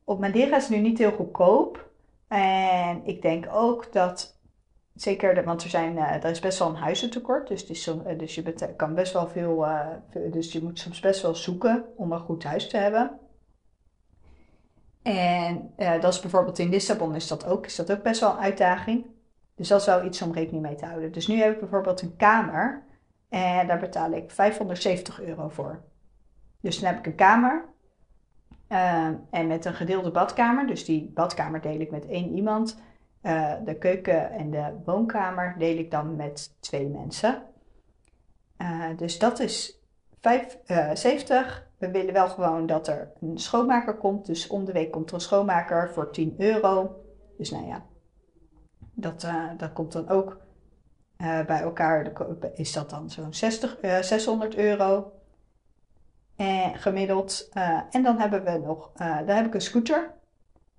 Op 0.04 0.20
Madeira 0.20 0.56
is 0.56 0.62
het 0.62 0.76
nu 0.76 0.82
niet 0.82 0.98
heel 0.98 1.12
goedkoop. 1.12 1.90
En 2.28 3.00
ik 3.04 3.22
denk 3.22 3.46
ook 3.52 3.92
dat, 3.92 4.38
zeker, 5.00 5.44
want 5.44 5.62
er, 5.62 5.70
zijn, 5.70 5.96
uh, 5.96 6.24
er 6.24 6.30
is 6.30 6.40
best 6.40 6.58
wel 6.58 6.68
een 6.68 6.74
huizentekort. 6.74 7.48
Dus, 7.48 7.64
is 7.64 7.82
zo, 7.82 8.02
dus 8.16 8.34
je 8.34 8.74
kan 8.76 8.94
best 8.94 9.12
wel 9.12 9.28
veel, 9.28 9.66
dus 10.30 10.52
je 10.52 10.62
moet 10.62 10.78
soms 10.78 11.00
best 11.00 11.22
wel 11.22 11.34
zoeken 11.34 11.84
om 11.96 12.12
een 12.12 12.20
goed 12.20 12.44
huis 12.44 12.68
te 12.68 12.76
hebben. 12.76 13.18
En 15.02 15.72
dat 15.76 16.12
is 16.12 16.20
bijvoorbeeld 16.20 16.58
in 16.58 16.68
Lissabon 16.68 17.14
is 17.14 17.28
dat, 17.28 17.46
ook, 17.46 17.66
is 17.66 17.76
dat 17.76 17.92
ook 17.92 18.02
best 18.02 18.20
wel 18.20 18.30
een 18.30 18.38
uitdaging. 18.38 19.06
Dus 19.54 19.68
dat 19.68 19.80
is 19.80 19.87
wel 19.87 20.04
iets 20.04 20.22
om 20.22 20.32
rekening 20.32 20.62
mee 20.62 20.74
te 20.74 20.87
houden. 20.87 21.12
Dus 21.12 21.26
nu 21.26 21.37
heb 21.37 21.52
ik 21.52 21.61
bijvoorbeeld 21.61 22.02
een 22.02 22.16
kamer 22.16 22.82
en 23.28 23.66
daar 23.66 23.78
betaal 23.78 24.12
ik 24.12 24.30
570 24.30 25.20
euro 25.20 25.48
voor. 25.48 25.82
Dus 26.61 26.80
dan 26.80 26.88
heb 26.88 26.98
ik 26.98 27.06
een 27.06 27.14
kamer 27.14 27.64
uh, 28.68 29.06
en 29.30 29.46
met 29.46 29.64
een 29.64 29.74
gedeelde 29.74 30.11
badkamer. 30.11 30.66
Dus 30.66 30.84
die 30.84 31.11
badkamer 31.14 31.61
deel 31.61 31.80
ik 31.80 31.90
met 31.90 32.06
één 32.06 32.34
iemand. 32.34 32.80
Uh, 33.28 33.52
de 33.64 33.74
keuken 33.74 34.30
en 34.30 34.50
de 34.50 34.72
woonkamer 34.84 35.54
deel 35.58 35.76
ik 35.76 35.90
dan 35.90 36.16
met 36.16 36.54
twee 36.60 36.88
mensen. 36.88 37.42
Uh, 38.58 38.84
dus 38.96 39.18
dat 39.18 39.38
is 39.40 39.82
70. 40.94 41.66
We 41.78 41.90
willen 41.90 42.12
wel 42.12 42.28
gewoon 42.28 42.66
dat 42.66 42.88
er 42.88 43.12
een 43.20 43.38
schoonmaker 43.38 43.94
komt. 43.94 44.26
Dus 44.26 44.46
om 44.46 44.64
de 44.64 44.72
week 44.72 44.90
komt 44.90 45.08
er 45.08 45.14
een 45.14 45.20
schoonmaker 45.20 45.90
voor 45.90 46.10
10 46.10 46.34
euro. 46.38 47.04
Dus 47.38 47.50
nou 47.50 47.66
ja, 47.66 47.84
dat, 48.94 49.26
dat 49.56 49.72
komt 49.72 49.92
dan 49.92 50.08
ook 50.08 50.40
bij 51.20 51.60
elkaar. 51.60 52.12
Is 52.54 52.72
dat 52.72 52.90
dan 52.90 53.10
zo'n 53.10 53.34
600 54.00 54.56
euro. 54.56 55.12
Eh, 56.36 56.68
gemiddeld. 56.72 57.48
En 57.90 58.02
dan 58.02 58.18
hebben 58.18 58.44
we 58.44 58.58
nog, 58.58 58.92
daar 58.92 59.36
heb 59.36 59.46
ik 59.46 59.54
een 59.54 59.60
scooter. 59.60 60.17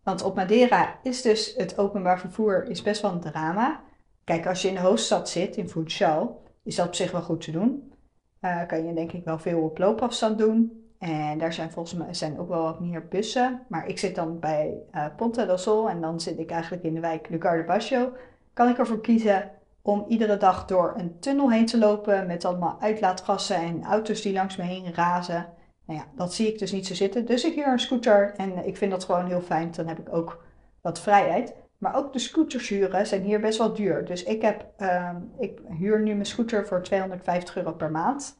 Want 0.10 0.24
op 0.24 0.36
Madeira 0.36 0.96
is 1.04 1.22
dus 1.22 1.54
het 1.58 1.78
openbaar 1.78 2.20
vervoer 2.20 2.70
is 2.70 2.82
best 2.82 3.02
wel 3.02 3.12
een 3.12 3.20
drama. 3.20 3.82
Kijk, 4.24 4.48
als 4.48 4.62
je 4.62 4.68
in 4.68 4.74
de 4.74 4.80
hoofdstad 4.80 5.30
zit, 5.30 5.58
in 5.58 5.70
Funchal, 5.70 6.44
is 6.64 6.76
dat 6.76 6.88
op 6.88 6.96
zich 6.96 7.12
wel 7.12 7.22
goed 7.22 7.42
te 7.42 7.52
doen. 7.52 7.94
Uh, 8.42 8.66
kan 8.68 8.86
je 8.86 8.94
denk 8.94 9.12
ik 9.12 9.24
wel 9.24 9.40
veel 9.40 9.62
op 9.62 9.78
loopafstand 9.78 10.38
doen. 10.38 10.90
En 11.00 11.38
daar 11.38 11.54
zijn 11.54 11.72
volgens 11.72 11.96
mij 11.96 12.14
zijn 12.14 12.40
ook 12.40 12.50
wel 12.50 12.64
wat 12.64 12.80
meer 12.80 13.08
bussen. 13.08 13.66
Maar 13.68 13.88
ik 13.88 14.00
zit 14.00 14.16
dan 14.16 14.40
bij 14.40 14.74
uh, 14.96 15.06
Ponta 15.16 15.46
del 15.46 15.58
Sol 15.58 15.90
en 15.90 16.02
dan 16.02 16.20
zit 16.20 16.40
ik 16.40 16.52
eigenlijk 16.52 16.84
in 16.84 16.94
de 16.94 17.00
wijk 17.00 17.30
Lugar 17.30 17.58
de 17.58 17.64
Basio. 17.64 18.14
Kan 18.54 18.70
ik 18.70 18.78
ervoor 18.78 19.02
kiezen 19.02 19.52
om 19.82 20.06
iedere 20.08 20.38
dag 20.38 20.66
door 20.66 20.94
een 20.98 21.20
tunnel 21.20 21.52
heen 21.52 21.66
te 21.66 21.78
lopen 21.78 22.28
met 22.28 22.46
allemaal 22.46 22.78
uitlaatgassen 22.80 23.56
en 23.56 23.84
auto's 23.84 24.22
die 24.22 24.34
langs 24.34 24.58
me 24.58 24.64
heen 24.64 24.94
razen. 24.94 25.46
Nou 25.90 26.02
ja, 26.02 26.08
dat 26.16 26.34
zie 26.34 26.48
ik 26.48 26.60
dus 26.60 26.72
niet 26.72 26.88
zo 26.88 26.94
zitten. 26.94 27.26
Dus 27.26 27.44
ik 27.44 27.54
huur 27.54 27.68
een 27.68 27.80
scooter 27.80 28.34
en 28.36 28.66
ik 28.68 28.78
vind 28.78 28.92
dat 28.92 29.04
gewoon 29.04 29.26
heel 29.26 29.42
fijn. 29.42 29.72
Dan 29.72 29.88
heb 29.88 30.00
ik 30.00 30.14
ook 30.14 30.44
wat 30.82 31.00
vrijheid. 31.00 31.54
Maar 31.78 31.96
ook 31.96 32.14
de 32.14 32.20
scooters 32.20 32.70
huren 32.70 33.08
zijn 33.08 33.22
hier 33.22 33.40
best 33.40 33.58
wel 33.58 33.74
duur. 33.74 34.06
Dus 34.06 34.24
ik, 34.24 34.42
heb, 34.42 34.66
uh, 34.78 35.16
ik 35.40 35.60
huur 35.78 36.02
nu 36.02 36.14
mijn 36.14 36.26
scooter 36.26 36.68
voor 36.68 36.82
250 36.84 37.58
euro 37.58 37.72
per 37.72 37.92
maand. 37.92 38.38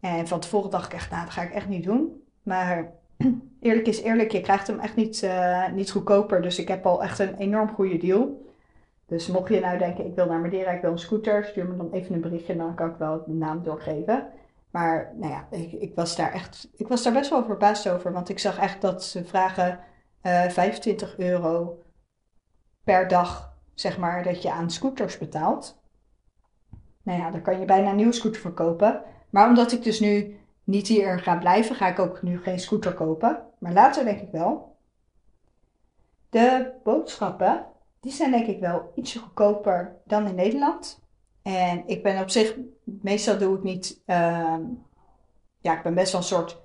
En 0.00 0.28
van 0.28 0.40
tevoren 0.40 0.70
dacht 0.70 0.86
ik 0.86 0.92
echt, 0.92 1.10
nou 1.10 1.24
dat 1.24 1.32
ga 1.32 1.42
ik 1.42 1.52
echt 1.52 1.68
niet 1.68 1.84
doen. 1.84 2.22
Maar 2.42 2.92
eerlijk 3.60 3.86
is 3.86 4.02
eerlijk, 4.02 4.32
je 4.32 4.40
krijgt 4.40 4.66
hem 4.66 4.78
echt 4.78 4.96
niet, 4.96 5.22
uh, 5.22 5.72
niet 5.72 5.90
goedkoper. 5.90 6.42
Dus 6.42 6.58
ik 6.58 6.68
heb 6.68 6.86
al 6.86 7.02
echt 7.02 7.18
een 7.18 7.34
enorm 7.34 7.68
goede 7.68 7.96
deal. 7.96 8.46
Dus 9.06 9.26
mocht 9.26 9.48
je 9.48 9.60
nou 9.60 9.78
denken, 9.78 10.06
ik 10.06 10.14
wil 10.14 10.26
naar 10.26 10.40
Madeira, 10.40 10.70
ik 10.70 10.82
wil 10.82 10.90
een 10.90 10.98
scooter, 10.98 11.44
stuur 11.44 11.66
me 11.66 11.76
dan 11.76 11.92
even 11.92 12.14
een 12.14 12.20
berichtje 12.20 12.52
en 12.52 12.58
dan 12.58 12.74
kan 12.74 12.90
ik 12.90 12.96
wel 12.96 13.22
de 13.26 13.32
naam 13.32 13.62
doorgeven. 13.62 14.28
Maar 14.70 15.12
nou 15.16 15.32
ja, 15.32 15.46
ik, 15.50 15.72
ik, 15.72 15.94
was 15.94 16.16
daar 16.16 16.32
echt, 16.32 16.68
ik 16.76 16.88
was 16.88 17.02
daar 17.02 17.12
best 17.12 17.30
wel 17.30 17.44
verbaasd 17.44 17.88
over, 17.88 18.12
want 18.12 18.28
ik 18.28 18.38
zag 18.38 18.58
echt 18.58 18.80
dat 18.80 19.04
ze 19.04 19.24
vragen 19.24 19.80
uh, 20.22 20.44
eh, 20.44 20.50
25 20.50 21.18
euro 21.18 21.82
per 22.84 23.08
dag, 23.08 23.56
zeg 23.74 23.98
maar, 23.98 24.22
dat 24.22 24.42
je 24.42 24.50
aan 24.50 24.70
scooters 24.70 25.18
betaalt. 25.18 25.82
Nou 27.02 27.18
ja, 27.18 27.30
dan 27.30 27.42
kan 27.42 27.60
je 27.60 27.64
bijna 27.64 27.90
een 27.90 27.96
nieuwe 27.96 28.12
scooter 28.12 28.40
verkopen. 28.40 29.02
Maar 29.30 29.48
omdat 29.48 29.72
ik 29.72 29.82
dus 29.82 30.00
nu 30.00 30.40
niet 30.64 30.86
hier 30.86 31.18
ga 31.18 31.36
blijven, 31.36 31.76
ga 31.76 31.88
ik 31.88 31.98
ook 31.98 32.22
nu 32.22 32.42
geen 32.42 32.60
scooter 32.60 32.94
kopen. 32.94 33.42
Maar 33.58 33.72
later 33.72 34.04
denk 34.04 34.20
ik 34.20 34.30
wel. 34.30 34.76
De 36.28 36.72
boodschappen 36.82 37.66
die 38.00 38.12
zijn 38.12 38.30
denk 38.30 38.46
ik 38.46 38.60
wel 38.60 38.92
ietsje 38.94 39.18
goedkoper 39.18 39.96
dan 40.04 40.26
in 40.26 40.34
Nederland. 40.34 41.00
En 41.42 41.82
ik 41.86 42.02
ben 42.02 42.22
op 42.22 42.30
zich, 42.30 42.56
meestal 42.84 43.38
doe 43.38 43.56
ik 43.56 43.62
niet, 43.62 44.02
uh, 44.06 44.56
ja, 45.58 45.76
ik 45.76 45.82
ben 45.82 45.94
best 45.94 46.12
wel 46.12 46.20
een 46.20 46.26
soort 46.26 46.62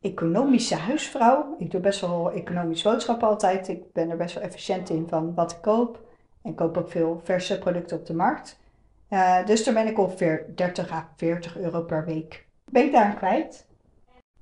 economische 0.00 0.74
huisvrouw. 0.74 1.54
Ik 1.58 1.70
doe 1.70 1.80
best 1.80 2.00
wel 2.00 2.32
economische 2.32 2.88
boodschappen 2.88 3.28
altijd. 3.28 3.68
Ik 3.68 3.92
ben 3.92 4.10
er 4.10 4.16
best 4.16 4.34
wel 4.34 4.44
efficiënt 4.44 4.90
in 4.90 5.08
van 5.08 5.34
wat 5.34 5.52
ik 5.52 5.60
koop. 5.60 6.00
En 6.42 6.54
koop 6.54 6.76
ook 6.76 6.90
veel 6.90 7.20
verse 7.24 7.58
producten 7.58 7.98
op 7.98 8.06
de 8.06 8.14
markt. 8.14 8.60
Uh, 9.10 9.46
dus 9.46 9.64
daar 9.64 9.74
ben 9.74 9.86
ik 9.86 9.98
ongeveer 9.98 10.46
30 10.54 10.92
à 10.92 11.12
40 11.16 11.58
euro 11.58 11.82
per 11.82 12.04
week. 12.04 12.46
Ben 12.70 12.84
ik 12.84 12.92
daar 12.92 13.04
aan 13.04 13.16
kwijt. 13.16 13.66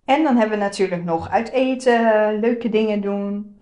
En 0.05 0.23
dan 0.23 0.37
hebben 0.37 0.59
we 0.59 0.65
natuurlijk 0.65 1.05
nog 1.05 1.31
uit 1.31 1.51
eten, 1.51 2.39
leuke 2.41 2.69
dingen 2.69 3.01
doen 3.01 3.61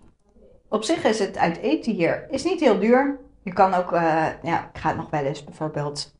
op 0.69 0.83
zich 0.83 1.03
is 1.03 1.19
het 1.19 1.37
uit 1.37 1.57
eten 1.57 1.93
hier 1.93 2.27
is 2.29 2.43
niet 2.43 2.59
heel 2.59 2.79
duur. 2.79 3.19
Je 3.41 3.53
kan 3.53 3.73
ook, 3.73 3.91
uh, 3.91 4.27
ja, 4.43 4.69
ik 4.73 4.77
ga 4.77 4.93
nog 4.93 5.09
wel 5.09 5.23
eens 5.23 5.43
bijvoorbeeld 5.43 6.17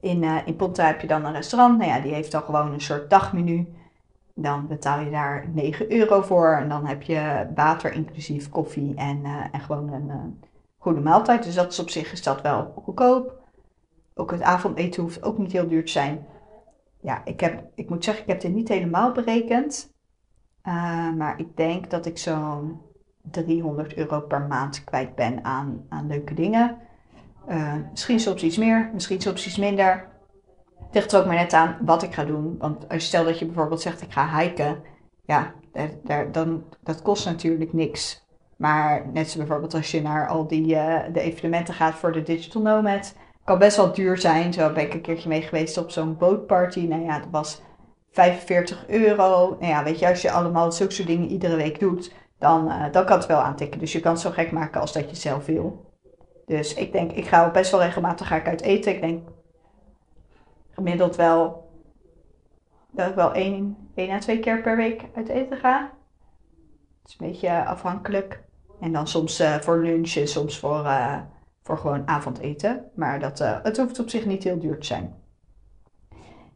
In, 0.00 0.22
uh, 0.22 0.36
in 0.44 0.56
Ponta 0.56 0.86
heb 0.86 1.00
je 1.00 1.06
dan 1.06 1.24
een 1.24 1.32
restaurant. 1.32 1.78
Nou 1.78 1.90
ja, 1.90 2.00
die 2.00 2.14
heeft 2.14 2.32
dan 2.32 2.42
gewoon 2.42 2.72
een 2.72 2.80
soort 2.80 3.10
dagmenu. 3.10 3.74
Dan 4.34 4.66
betaal 4.66 5.00
je 5.00 5.10
daar 5.10 5.48
9 5.48 5.92
euro 5.92 6.22
voor. 6.22 6.52
En 6.52 6.68
dan 6.68 6.86
heb 6.86 7.02
je 7.02 7.50
water 7.54 7.92
inclusief 7.92 8.48
koffie 8.48 8.94
en, 8.94 9.24
uh, 9.24 9.44
en 9.52 9.60
gewoon 9.60 9.92
een 9.92 10.40
goede 10.78 11.00
maaltijd. 11.00 11.42
Dus 11.42 11.54
dat 11.54 11.72
is 11.72 11.78
op 11.78 11.90
zich 11.90 12.12
is 12.12 12.22
dat 12.22 12.42
wel 12.42 12.72
goedkoop. 12.82 13.38
Ook 14.14 14.30
het 14.30 14.42
avondeten 14.42 15.02
hoeft 15.02 15.22
ook 15.22 15.38
niet 15.38 15.52
heel 15.52 15.68
duur 15.68 15.84
te 15.84 15.92
zijn. 15.92 16.26
Ja, 17.00 17.24
ik, 17.24 17.40
heb, 17.40 17.64
ik 17.74 17.88
moet 17.88 18.04
zeggen, 18.04 18.22
ik 18.22 18.30
heb 18.30 18.40
dit 18.40 18.52
niet 18.52 18.68
helemaal 18.68 19.12
berekend. 19.12 19.94
Maar 21.16 21.34
ik 21.38 21.56
denk 21.56 21.90
dat 21.90 22.06
ik 22.06 22.18
zo'n 22.18 22.80
300 23.22 23.94
euro 23.94 24.20
per 24.20 24.40
maand 24.40 24.84
kwijt 24.84 25.14
ben 25.14 25.44
aan, 25.44 25.84
aan 25.88 26.06
leuke 26.06 26.34
dingen. 26.34 26.76
Uh, 27.48 27.74
misschien 27.90 28.20
soms 28.20 28.42
iets 28.42 28.56
meer, 28.56 28.90
misschien 28.92 29.20
soms 29.20 29.46
iets 29.46 29.56
minder. 29.56 30.08
Het 30.78 30.94
ligt 30.94 31.12
er 31.12 31.20
ook 31.20 31.26
maar 31.26 31.34
net 31.34 31.52
aan 31.52 31.76
wat 31.80 32.02
ik 32.02 32.14
ga 32.14 32.24
doen. 32.24 32.56
Want 32.58 32.88
als 32.88 33.04
stel 33.04 33.24
dat 33.24 33.38
je 33.38 33.46
bijvoorbeeld 33.46 33.80
zegt 33.80 34.02
ik 34.02 34.12
ga 34.12 34.38
hiken. 34.38 34.82
Ja, 35.24 35.52
daar, 36.04 36.32
dan, 36.32 36.64
dat 36.82 37.02
kost 37.02 37.24
natuurlijk 37.24 37.72
niks. 37.72 38.28
Maar 38.56 39.06
net 39.12 39.30
zoals 39.30 39.36
bijvoorbeeld 39.36 39.74
als 39.74 39.90
je 39.90 40.02
naar 40.02 40.28
al 40.28 40.46
die 40.46 40.74
uh, 40.74 40.98
de 41.12 41.20
evenementen 41.20 41.74
gaat 41.74 41.94
voor 41.94 42.12
de 42.12 42.22
Digital 42.22 42.62
Nomad. 42.62 43.14
Kan 43.44 43.58
best 43.58 43.76
wel 43.76 43.92
duur 43.92 44.18
zijn. 44.18 44.52
Zo 44.52 44.72
ben 44.72 44.84
ik 44.84 44.94
een 44.94 45.00
keertje 45.00 45.28
mee 45.28 45.42
geweest 45.42 45.76
op 45.76 45.90
zo'n 45.90 46.16
bootparty. 46.16 46.86
Nou 46.86 47.02
ja, 47.02 47.18
dat 47.18 47.28
was 47.30 47.62
45 48.10 48.88
euro. 48.88 49.56
Nou 49.60 49.72
ja, 49.72 49.84
weet 49.84 49.98
je, 49.98 50.08
als 50.08 50.22
je 50.22 50.30
allemaal 50.30 50.72
zulke 50.72 50.92
soort 50.92 51.08
dingen 51.08 51.28
iedere 51.28 51.56
week 51.56 51.80
doet, 51.80 52.12
dan, 52.40 52.68
uh, 52.68 52.84
dan 52.92 53.04
kan 53.04 53.18
het 53.18 53.26
wel 53.26 53.40
aantikken. 53.40 53.80
Dus 53.80 53.92
je 53.92 54.00
kan 54.00 54.12
het 54.12 54.20
zo 54.20 54.30
gek 54.30 54.52
maken 54.52 54.80
als 54.80 54.92
dat 54.92 55.10
je 55.10 55.16
zelf 55.16 55.46
wil. 55.46 55.90
Dus 56.46 56.74
ik 56.74 56.92
denk, 56.92 57.12
ik 57.12 57.26
ga 57.26 57.50
best 57.50 57.70
wel 57.70 57.82
regelmatig 57.82 58.26
ga 58.26 58.36
ik 58.36 58.48
uit 58.48 58.60
eten. 58.60 58.94
Ik 58.94 59.00
denk 59.00 59.28
gemiddeld 60.70 61.16
wel 61.16 61.70
dat 62.90 63.08
ik 63.08 63.14
wel 63.14 63.32
één, 63.32 63.76
één 63.94 64.10
à 64.10 64.18
twee 64.18 64.38
keer 64.40 64.60
per 64.60 64.76
week 64.76 65.04
uit 65.14 65.28
eten 65.28 65.56
ga. 65.56 65.90
Het 67.02 67.08
is 67.10 67.16
een 67.18 67.26
beetje 67.26 67.64
afhankelijk. 67.64 68.42
En 68.80 68.92
dan 68.92 69.06
soms 69.06 69.40
uh, 69.40 69.54
voor 69.54 69.78
lunch 69.78 70.14
en 70.14 70.28
soms 70.28 70.58
voor, 70.58 70.84
uh, 70.84 71.20
voor 71.62 71.78
gewoon 71.78 72.08
avondeten. 72.08 72.84
Maar 72.94 73.20
dat, 73.20 73.38
het 73.38 73.76
hoeft 73.76 73.98
op 73.98 74.08
zich 74.08 74.26
niet 74.26 74.44
heel 74.44 74.58
duur 74.58 74.78
te 74.78 74.86
zijn. 74.86 75.14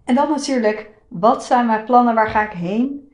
En 0.04 0.14
dan 0.14 0.30
natuurlijk, 0.30 0.90
wat 1.08 1.44
zijn 1.44 1.66
mijn 1.66 1.84
plannen? 1.84 2.14
Waar 2.14 2.28
ga 2.28 2.44
ik 2.44 2.52
heen? 2.52 3.12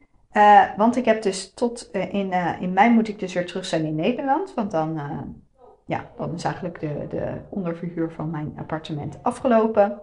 Want 0.76 0.96
ik 0.96 1.04
heb 1.04 1.22
dus 1.22 1.54
tot 1.54 1.88
in, 1.92 2.32
in 2.60 2.72
mei 2.72 2.90
moet 2.90 3.08
ik 3.08 3.18
dus 3.18 3.32
weer 3.32 3.46
terug 3.46 3.64
zijn 3.64 3.84
in 3.84 3.94
Nederland. 3.94 4.54
Want 4.54 4.70
dan, 4.70 5.00
ja, 5.84 6.10
dan 6.16 6.34
is 6.34 6.44
eigenlijk 6.44 6.80
de, 6.80 7.06
de 7.08 7.32
onderverhuur 7.48 8.10
van 8.10 8.30
mijn 8.30 8.52
appartement 8.56 9.18
afgelopen. 9.22 10.00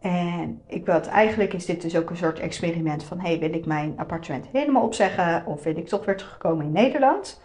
En 0.00 0.62
ik 0.66 0.86
wil 0.86 1.00
eigenlijk 1.00 1.52
is 1.52 1.66
dit 1.66 1.82
dus 1.82 1.96
ook 1.96 2.10
een 2.10 2.16
soort 2.16 2.38
experiment 2.38 3.04
van, 3.04 3.20
hey, 3.20 3.38
wil 3.38 3.54
ik 3.54 3.66
mijn 3.66 3.94
appartement 3.96 4.46
helemaal 4.52 4.82
opzeggen 4.82 5.46
of 5.46 5.62
wil 5.62 5.76
ik 5.76 5.88
toch 5.88 6.04
weer 6.04 6.16
terugkomen 6.16 6.64
in 6.64 6.72
Nederland? 6.72 7.42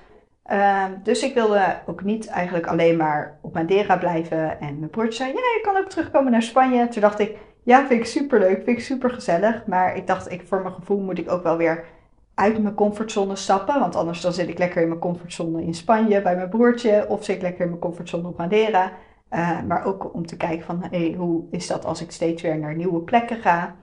Uh, 0.52 0.86
dus 1.04 1.24
ik 1.24 1.34
wilde 1.34 1.80
ook 1.86 2.04
niet 2.04 2.28
eigenlijk 2.28 2.68
alleen 2.68 2.98
maar 2.98 3.38
op 3.42 3.54
Madeira 3.54 3.98
blijven. 3.98 4.60
En 4.60 4.80
mijn 4.80 4.92
broertje 4.92 5.24
zei, 5.24 5.30
ja, 5.30 5.36
je 5.36 5.62
kan 5.64 5.78
ook 5.78 5.90
terugkomen 5.90 6.32
naar 6.32 6.42
Spanje. 6.42 6.88
Toen 6.88 7.02
dacht 7.02 7.20
ik, 7.20 7.38
ja, 7.66 7.88
vind 7.88 8.00
ik 8.00 8.06
super 8.06 8.40
leuk, 8.40 8.64
vind 8.64 8.78
ik 8.78 8.84
super 8.84 9.10
gezellig. 9.10 9.66
Maar 9.66 9.96
ik 9.98 10.08
dacht, 10.08 10.32
ik, 10.32 10.48
voor 10.48 10.62
mijn 10.62 10.74
gevoel 10.74 11.00
moet 11.00 11.18
ik 11.18 11.32
ook 11.32 11.44
wel 11.44 11.58
weer 11.58 11.86
uit 12.34 12.62
mijn 12.62 12.76
comfortzone 12.76 13.36
stappen. 13.36 13.80
Want 13.80 13.96
anders 13.96 14.22
dan 14.22 14.34
zit 14.34 14.50
ik 14.50 14.58
lekker 14.58 14.82
in 14.82 14.88
mijn 14.88 15.00
comfortzone 15.00 15.64
in 15.64 15.74
Spanje 15.74 16.22
bij 16.22 16.36
mijn 16.36 16.50
broertje. 16.50 17.06
Of 17.10 17.24
zit 17.24 17.36
ik 17.36 17.42
lekker 17.42 17.62
in 17.62 17.70
mijn 17.70 17.82
comfortzone 17.82 18.28
op 18.28 18.38
Madeira. 18.38 18.92
Uh, 19.32 19.62
maar 19.62 19.86
ook 19.86 20.14
om 20.14 20.26
te 20.26 20.38
kijken 20.38 20.66
van 20.66 20.84
hey, 20.90 21.14
hoe 21.18 21.44
is 21.52 21.68
dat 21.68 21.86
als 21.86 22.02
ik 22.02 22.12
steeds 22.12 22.42
weer 22.42 22.58
naar 22.58 22.76
nieuwe 22.76 23.00
plekken 23.00 23.38
ga. 23.38 23.76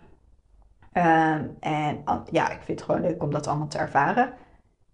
Uh, 0.92 1.34
en 1.60 2.04
ja, 2.30 2.50
ik 2.50 2.60
vind 2.62 2.80
het 2.80 2.82
gewoon 2.82 3.00
leuk 3.00 3.22
om 3.22 3.30
dat 3.30 3.46
allemaal 3.46 3.68
te 3.68 3.78
ervaren. 3.78 4.32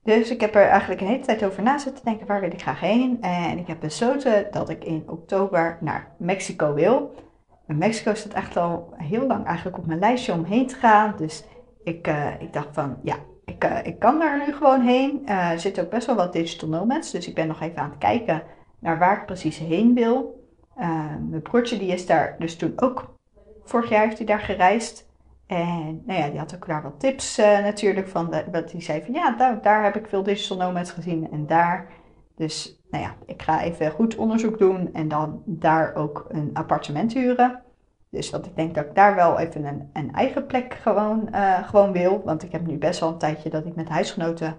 Dus 0.02 0.30
ik 0.30 0.40
heb 0.40 0.54
er 0.54 0.68
eigenlijk 0.68 1.00
een 1.00 1.06
hele 1.06 1.24
tijd 1.24 1.44
over 1.44 1.62
na 1.62 1.78
zitten 1.78 2.04
denken, 2.04 2.26
waar 2.26 2.40
wil 2.40 2.52
ik 2.52 2.62
graag 2.62 2.80
heen? 2.80 3.22
En 3.22 3.58
ik 3.58 3.66
heb 3.66 3.80
besloten 3.80 4.46
dat 4.50 4.68
ik 4.68 4.84
in 4.84 5.02
oktober 5.06 5.78
naar 5.80 6.14
Mexico 6.18 6.74
wil. 6.74 7.14
En 7.68 7.78
Mexico 7.78 8.14
staat 8.14 8.32
echt 8.32 8.56
al 8.56 8.92
heel 8.96 9.26
lang 9.26 9.46
eigenlijk 9.46 9.78
op 9.78 9.86
mijn 9.86 9.98
lijstje 9.98 10.32
om 10.32 10.44
heen 10.44 10.66
te 10.66 10.74
gaan. 10.74 11.14
Dus 11.16 11.44
ik, 11.84 12.08
uh, 12.08 12.40
ik 12.40 12.52
dacht 12.52 12.68
van, 12.72 12.96
ja, 13.02 13.16
ik, 13.44 13.64
uh, 13.64 13.78
ik 13.82 13.98
kan 13.98 14.18
daar 14.18 14.46
nu 14.46 14.52
gewoon 14.52 14.80
heen. 14.80 15.22
Uh, 15.24 15.50
er 15.50 15.60
zitten 15.60 15.84
ook 15.84 15.90
best 15.90 16.06
wel 16.06 16.16
wat 16.16 16.32
digital 16.32 16.68
nomads, 16.68 17.10
dus 17.10 17.28
ik 17.28 17.34
ben 17.34 17.46
nog 17.46 17.60
even 17.60 17.78
aan 17.78 17.90
het 17.90 17.98
kijken 17.98 18.42
naar 18.78 18.98
waar 18.98 19.18
ik 19.18 19.26
precies 19.26 19.58
heen 19.58 19.94
wil. 19.94 20.46
mijn 21.28 21.42
broertje 21.42 21.78
die 21.78 21.92
is 21.92 22.06
daar 22.06 22.36
dus 22.38 22.56
toen 22.56 22.72
ook, 22.76 23.14
vorig 23.64 23.88
jaar 23.88 24.04
heeft 24.04 24.18
hij 24.18 24.26
daar 24.26 24.40
gereisd. 24.40 25.06
En 25.46 26.02
nou 26.06 26.20
ja, 26.20 26.28
die 26.28 26.38
had 26.38 26.54
ook 26.54 26.66
daar 26.66 26.82
wat 26.82 27.00
tips 27.00 27.36
natuurlijk 27.36 28.08
van. 28.08 28.30
Dat 28.50 28.72
hij 28.72 28.80
zei 28.80 29.02
van 29.04 29.14
ja, 29.14 29.30
daar, 29.36 29.62
daar 29.62 29.84
heb 29.84 29.96
ik 29.96 30.08
veel 30.08 30.22
digital 30.22 30.56
nomads 30.56 30.90
gezien 30.90 31.30
en 31.30 31.46
daar. 31.46 31.88
Dus 32.38 32.80
nou 32.90 33.04
ja, 33.04 33.14
ik 33.26 33.42
ga 33.42 33.62
even 33.62 33.90
goed 33.90 34.16
onderzoek 34.16 34.58
doen 34.58 34.92
en 34.92 35.08
dan 35.08 35.42
daar 35.44 35.94
ook 35.94 36.26
een 36.28 36.50
appartement 36.52 37.12
huren. 37.12 37.62
Dus 38.10 38.30
want 38.30 38.46
ik 38.46 38.56
denk 38.56 38.74
dat 38.74 38.84
ik 38.84 38.94
daar 38.94 39.14
wel 39.14 39.38
even 39.38 39.64
een, 39.64 39.90
een 39.92 40.12
eigen 40.12 40.46
plek 40.46 40.74
gewoon, 40.74 41.28
uh, 41.32 41.68
gewoon 41.68 41.92
wil. 41.92 42.22
Want 42.24 42.42
ik 42.42 42.52
heb 42.52 42.66
nu 42.66 42.76
best 42.76 43.00
wel 43.00 43.08
een 43.08 43.18
tijdje 43.18 43.50
dat 43.50 43.66
ik 43.66 43.74
met 43.74 43.88
huisgenoten 43.88 44.56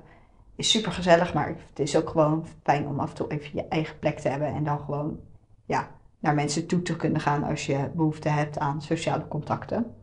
is 0.56 0.72
super 0.72 0.92
gezellig. 0.92 1.34
Maar 1.34 1.48
het 1.48 1.80
is 1.80 1.98
ook 1.98 2.10
gewoon 2.10 2.46
fijn 2.64 2.88
om 2.88 3.00
af 3.00 3.10
en 3.10 3.16
toe 3.16 3.28
even 3.28 3.50
je 3.54 3.68
eigen 3.68 4.00
plek 4.00 4.20
te 4.20 4.30
hebben. 4.30 4.48
En 4.48 4.64
dan 4.64 4.80
gewoon 4.80 5.20
ja, 5.66 5.88
naar 6.20 6.36
mensen 6.36 6.68
toe 6.68 6.82
te 6.82 6.96
kunnen 6.96 7.22
gaan 7.22 7.44
als 7.44 7.66
je 7.66 7.90
behoefte 7.94 8.30
hebt 8.30 8.60
aan 8.60 8.82
sociale 8.82 9.28
contacten. 9.28 9.96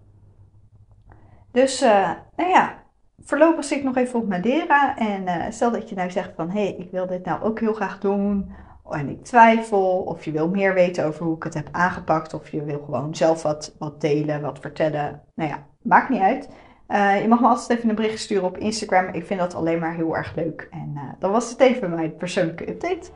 Dus 1.51 1.83
uh, 1.83 2.11
nou 2.37 2.51
ja, 2.51 2.83
voorlopig 3.25 3.65
zit 3.65 3.79
ik 3.79 3.85
nog 3.85 3.97
even 3.97 4.19
op 4.19 4.29
Madeira. 4.29 4.97
En 4.97 5.23
uh, 5.23 5.45
stel 5.49 5.71
dat 5.71 5.89
je 5.89 5.95
nou 5.95 6.11
zegt 6.11 6.33
van, 6.37 6.51
hé, 6.51 6.61
hey, 6.61 6.75
ik 6.79 6.91
wil 6.91 7.07
dit 7.07 7.25
nou 7.25 7.43
ook 7.43 7.61
heel 7.61 7.75
graag 7.75 7.99
doen. 7.99 8.53
En 8.91 9.09
ik 9.09 9.25
twijfel, 9.25 9.99
of 9.99 10.25
je 10.25 10.31
wil 10.31 10.49
meer 10.49 10.75
weten 10.75 11.05
over 11.05 11.25
hoe 11.25 11.37
ik 11.37 11.43
het 11.43 11.55
heb 11.55 11.69
aangepakt. 11.73 12.35
Of 12.35 12.49
je 12.49 12.65
wil 12.65 12.83
gewoon 12.85 13.15
zelf 13.15 13.43
wat, 13.43 13.75
wat 13.79 14.01
delen, 14.01 14.41
wat 14.41 14.59
vertellen. 14.59 15.23
Nou 15.35 15.51
ja, 15.51 15.67
maakt 15.83 16.09
niet 16.09 16.21
uit. 16.21 16.49
Uh, 16.89 17.23
je 17.23 17.29
mag 17.29 17.41
me 17.41 17.47
altijd 17.47 17.79
even 17.79 17.89
een 17.89 17.95
bericht 17.95 18.19
sturen 18.19 18.45
op 18.45 18.59
Instagram. 18.59 19.09
Ik 19.13 19.27
vind 19.27 19.41
dat 19.41 19.55
alleen 19.55 19.79
maar 19.79 19.95
heel 19.95 20.17
erg 20.17 20.35
leuk. 20.35 20.69
En 20.71 20.93
uh, 20.95 21.03
dan 21.19 21.31
was 21.31 21.51
het 21.51 21.61
even 21.61 21.91
mijn 21.91 22.17
persoonlijke 22.17 22.69
update. 22.69 23.11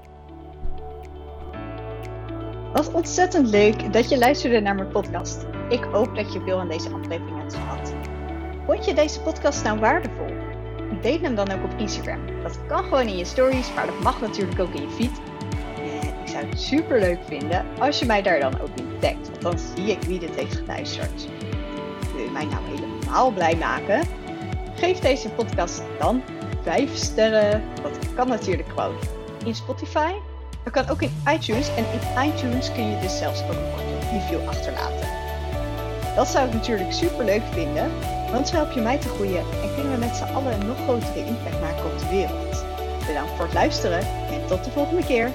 Wat 2.73 2.93
ontzettend 2.93 3.51
leuk 3.51 3.93
dat 3.93 4.09
je 4.09 4.19
luisterde 4.19 4.61
naar 4.61 4.75
mijn 4.75 4.89
podcast. 4.89 5.47
Ik 5.69 5.85
hoop 5.85 6.17
dat 6.17 6.33
je 6.33 6.41
veel 6.41 6.61
aan 6.61 6.69
deze 6.69 6.91
aflevering 6.91 7.39
hebt 7.39 7.55
gehad. 7.55 7.95
Vond 8.71 8.85
je 8.85 8.95
deze 8.95 9.21
podcast 9.21 9.63
nou 9.63 9.79
waardevol? 9.79 10.27
Deel 11.01 11.21
hem 11.21 11.35
dan 11.35 11.51
ook 11.51 11.65
op 11.65 11.79
Instagram. 11.79 12.43
Dat 12.43 12.59
kan 12.67 12.83
gewoon 12.83 13.07
in 13.07 13.17
je 13.17 13.25
stories, 13.25 13.75
maar 13.75 13.87
dat 13.87 14.01
mag 14.01 14.21
natuurlijk 14.21 14.61
ook 14.61 14.75
in 14.75 14.83
je 14.83 14.89
feed. 14.89 15.21
En 15.77 16.21
ik 16.23 16.29
zou 16.29 16.45
het 16.47 16.61
super 16.61 17.01
leuk 17.01 17.19
vinden 17.27 17.67
als 17.79 17.99
je 17.99 18.07
mij 18.07 18.23
daar 18.23 18.41
dan 18.41 18.61
ook 18.61 18.69
in 18.75 18.99
tagt, 19.01 19.29
want 19.29 19.43
dan 19.43 19.59
zie 19.59 19.91
ik 19.91 20.03
wie 20.03 20.19
dit 20.19 20.35
heeft 20.35 20.57
geluisterd. 20.57 21.29
Wil 22.15 22.25
je 22.25 22.31
mij 22.31 22.45
nou 22.45 22.63
helemaal 22.65 23.31
blij 23.31 23.57
maken? 23.57 24.03
Geef 24.77 24.99
deze 24.99 25.29
podcast 25.29 25.83
dan 25.99 26.23
5 26.63 26.95
sterren. 26.95 27.63
Dat 27.83 28.15
kan 28.15 28.29
natuurlijk 28.29 28.69
gewoon 28.69 28.95
in 29.45 29.55
Spotify. 29.55 30.13
Dat 30.65 30.73
kan 30.73 30.89
ook 30.89 31.03
in 31.03 31.23
iTunes. 31.29 31.69
En 31.75 31.85
in 31.93 32.29
iTunes 32.29 32.73
kun 32.73 32.91
je 32.91 33.01
dus 33.01 33.19
zelfs 33.19 33.43
ook 33.43 33.51
een 33.51 34.21
review 34.21 34.49
achterlaten. 34.49 35.20
Dat 36.14 36.29
zou 36.29 36.46
ik 36.46 36.55
natuurlijk 36.55 36.92
super 36.92 37.25
leuk 37.25 37.42
vinden. 37.53 37.90
Want 38.33 38.49
zo 38.49 38.55
help 38.55 38.73
je 38.73 38.81
mij 38.81 38.99
te 38.99 39.09
groeien 39.09 39.44
en 39.62 39.75
kunnen 39.75 39.92
we 39.92 39.99
met 39.99 40.16
z'n 40.16 40.35
allen 40.35 40.53
een 40.53 40.66
nog 40.66 40.79
grotere 40.83 41.27
impact 41.27 41.61
maken 41.61 41.85
op 41.85 41.99
de 41.99 42.09
wereld. 42.11 42.64
Bedankt 43.07 43.31
voor 43.37 43.44
het 43.44 43.55
luisteren 43.55 44.01
en 44.31 44.46
tot 44.46 44.64
de 44.64 44.70
volgende 44.70 45.05
keer. 45.05 45.31